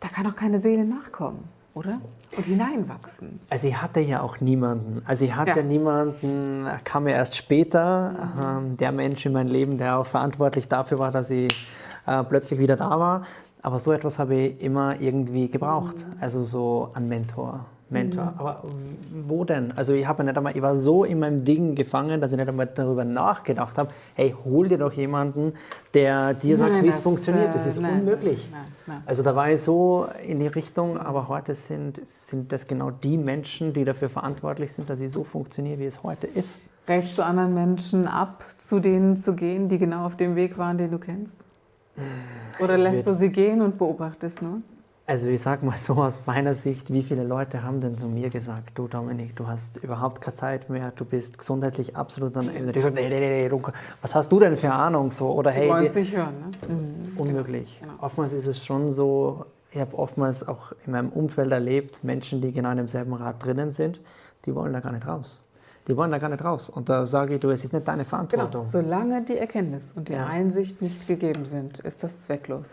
da 0.00 0.08
kann 0.08 0.24
doch 0.24 0.36
keine 0.36 0.58
Seele 0.58 0.84
nachkommen, 0.84 1.44
oder? 1.74 2.00
Und 2.36 2.44
hineinwachsen. 2.44 3.40
Also 3.50 3.68
ich 3.68 3.80
hatte 3.80 4.00
ja 4.00 4.20
auch 4.20 4.40
niemanden. 4.40 5.02
Also 5.06 5.24
ich 5.24 5.34
hatte 5.34 5.50
ja, 5.50 5.56
ja 5.56 5.62
niemanden, 5.62 6.66
kam 6.84 7.08
ja 7.08 7.14
erst 7.14 7.36
später, 7.36 8.32
mhm. 8.36 8.68
ähm, 8.68 8.76
der 8.76 8.92
Mensch 8.92 9.24
in 9.26 9.32
meinem 9.32 9.48
Leben, 9.48 9.78
der 9.78 9.98
auch 9.98 10.06
verantwortlich 10.06 10.68
dafür 10.68 10.98
war, 10.98 11.10
dass 11.10 11.30
ich 11.30 11.68
äh, 12.06 12.22
plötzlich 12.24 12.58
wieder 12.58 12.76
da 12.76 12.98
war. 13.00 13.22
Aber 13.62 13.78
so 13.78 13.92
etwas 13.92 14.18
habe 14.18 14.34
ich 14.34 14.62
immer 14.62 15.00
irgendwie 15.00 15.48
gebraucht. 15.48 16.06
Also 16.20 16.42
so 16.42 16.90
ein 16.94 17.08
Mentor. 17.08 17.66
Mentor. 17.90 18.24
Mhm. 18.24 18.38
Aber 18.38 18.62
wo 19.26 19.44
denn? 19.44 19.72
Also 19.72 19.94
ich 19.94 20.06
habe 20.06 20.24
nicht 20.24 20.36
einmal, 20.36 20.56
ich 20.56 20.62
war 20.62 20.74
so 20.74 21.04
in 21.04 21.18
meinem 21.18 21.44
Ding 21.44 21.74
gefangen, 21.74 22.20
dass 22.20 22.32
ich 22.32 22.38
nicht 22.38 22.48
einmal 22.48 22.66
darüber 22.66 23.04
nachgedacht 23.04 23.78
habe, 23.78 23.90
hey, 24.14 24.34
hol 24.44 24.68
dir 24.68 24.78
doch 24.78 24.92
jemanden, 24.92 25.54
der 25.94 26.34
dir 26.34 26.56
sagt, 26.56 26.82
wie 26.82 26.88
es 26.88 27.00
funktioniert. 27.00 27.54
Das 27.54 27.66
ist 27.66 27.80
nein, 27.80 28.00
unmöglich. 28.00 28.46
Nein, 28.50 28.64
nein, 28.86 29.02
also 29.06 29.22
da 29.22 29.34
war 29.34 29.50
ich 29.50 29.62
so 29.62 30.06
in 30.26 30.40
die 30.40 30.46
Richtung, 30.46 30.98
aber 30.98 31.28
heute 31.28 31.54
sind, 31.54 32.06
sind 32.06 32.52
das 32.52 32.66
genau 32.66 32.90
die 32.90 33.16
Menschen, 33.16 33.72
die 33.72 33.84
dafür 33.84 34.08
verantwortlich 34.08 34.72
sind, 34.72 34.90
dass 34.90 35.00
ich 35.00 35.10
so 35.10 35.24
funktioniere, 35.24 35.78
wie 35.78 35.86
es 35.86 36.02
heute 36.02 36.26
ist. 36.26 36.60
Rätst 36.86 37.18
du 37.18 37.24
anderen 37.24 37.54
Menschen 37.54 38.06
ab, 38.06 38.44
zu 38.58 38.80
denen 38.80 39.16
zu 39.16 39.34
gehen, 39.34 39.68
die 39.68 39.78
genau 39.78 40.06
auf 40.06 40.16
dem 40.16 40.36
Weg 40.36 40.56
waren, 40.58 40.78
den 40.78 40.90
du 40.90 40.98
kennst? 40.98 41.47
Oder 42.60 42.78
lässt 42.78 43.06
du 43.06 43.14
sie 43.14 43.30
gehen 43.30 43.60
und 43.60 43.78
beobachtest 43.78 44.42
nur? 44.42 44.62
Also 45.06 45.30
ich 45.30 45.40
sage 45.40 45.64
mal 45.64 45.76
so 45.78 45.94
aus 45.94 46.26
meiner 46.26 46.52
Sicht, 46.52 46.92
wie 46.92 47.02
viele 47.02 47.24
Leute 47.24 47.62
haben 47.62 47.80
denn 47.80 47.96
zu 47.96 48.08
mir 48.08 48.28
gesagt, 48.28 48.76
du 48.76 48.88
Dominik, 48.88 49.34
du 49.36 49.46
hast 49.46 49.82
überhaupt 49.82 50.20
keine 50.20 50.34
Zeit 50.34 50.68
mehr, 50.68 50.92
du 50.94 51.06
bist 51.06 51.38
gesundheitlich 51.38 51.96
absolut 51.96 52.36
an 52.36 52.54
Ende. 52.54 52.72
Ich 52.76 52.82
sage, 52.82 52.96
nee, 52.96 53.08
nee, 53.08 53.18
nee, 53.18 53.48
du, 53.48 53.62
was 54.02 54.14
hast 54.14 54.30
du 54.30 54.38
denn 54.38 54.56
für 54.58 54.70
Ahnung? 54.70 55.10
So, 55.10 55.30
oder 55.32 55.50
hey, 55.50 55.70
wollen 55.70 55.86
es 55.86 55.94
nicht 55.94 56.14
hören, 56.14 56.34
ne? 56.40 56.74
Mhm. 56.74 56.98
Das 56.98 57.08
ist 57.08 57.18
unmöglich. 57.18 57.78
Genau. 57.80 57.94
Oftmals 58.02 58.34
ist 58.34 58.46
es 58.46 58.62
schon 58.62 58.90
so, 58.90 59.46
ich 59.70 59.80
habe 59.80 59.96
oftmals 59.96 60.46
auch 60.46 60.72
in 60.84 60.92
meinem 60.92 61.08
Umfeld 61.08 61.52
erlebt, 61.52 62.04
Menschen, 62.04 62.42
die 62.42 62.52
genau 62.52 62.72
in 62.72 62.76
demselben 62.76 63.14
Rad 63.14 63.42
drinnen 63.42 63.70
sind, 63.70 64.02
die 64.44 64.54
wollen 64.54 64.74
da 64.74 64.80
gar 64.80 64.92
nicht 64.92 65.06
raus 65.06 65.42
die 65.88 65.96
wollen 65.96 66.10
da 66.10 66.18
gar 66.18 66.28
nicht 66.28 66.44
raus. 66.44 66.68
Und 66.68 66.88
da 66.88 67.06
sage 67.06 67.34
ich, 67.34 67.40
du, 67.40 67.48
es 67.50 67.64
ist 67.64 67.72
nicht 67.72 67.88
deine 67.88 68.04
Verantwortung. 68.04 68.60
Genau. 68.60 68.62
Solange 68.62 69.22
die 69.22 69.38
Erkenntnis 69.38 69.92
und 69.96 70.08
die 70.08 70.12
ja. 70.12 70.26
Einsicht 70.26 70.82
nicht 70.82 71.08
gegeben 71.08 71.46
sind, 71.46 71.78
ist 71.78 72.04
das 72.04 72.20
zwecklos. 72.20 72.66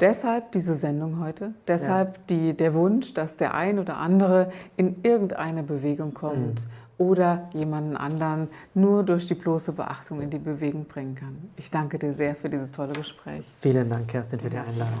Deshalb 0.00 0.52
diese 0.52 0.74
Sendung 0.74 1.20
heute, 1.20 1.52
deshalb 1.66 2.16
ja. 2.16 2.22
die, 2.28 2.54
der 2.54 2.74
Wunsch, 2.74 3.14
dass 3.14 3.36
der 3.36 3.54
ein 3.54 3.78
oder 3.78 3.96
andere 3.96 4.52
in 4.76 4.96
irgendeine 5.02 5.62
Bewegung 5.62 6.14
kommt. 6.14 6.60
Mhm. 6.60 6.82
Oder 6.98 7.48
jemanden 7.52 7.96
anderen 7.96 8.48
nur 8.74 9.02
durch 9.02 9.26
die 9.26 9.34
bloße 9.34 9.72
Beachtung 9.72 10.20
in 10.20 10.30
die 10.30 10.38
Bewegung 10.38 10.84
bringen 10.84 11.16
kann. 11.16 11.50
Ich 11.56 11.70
danke 11.70 11.98
dir 11.98 12.12
sehr 12.12 12.36
für 12.36 12.48
dieses 12.48 12.70
tolle 12.70 12.92
Gespräch. 12.92 13.44
Vielen 13.58 13.88
Dank, 13.88 14.06
Kerstin, 14.08 14.38
für 14.38 14.50
die 14.50 14.58
Einladung. 14.58 15.00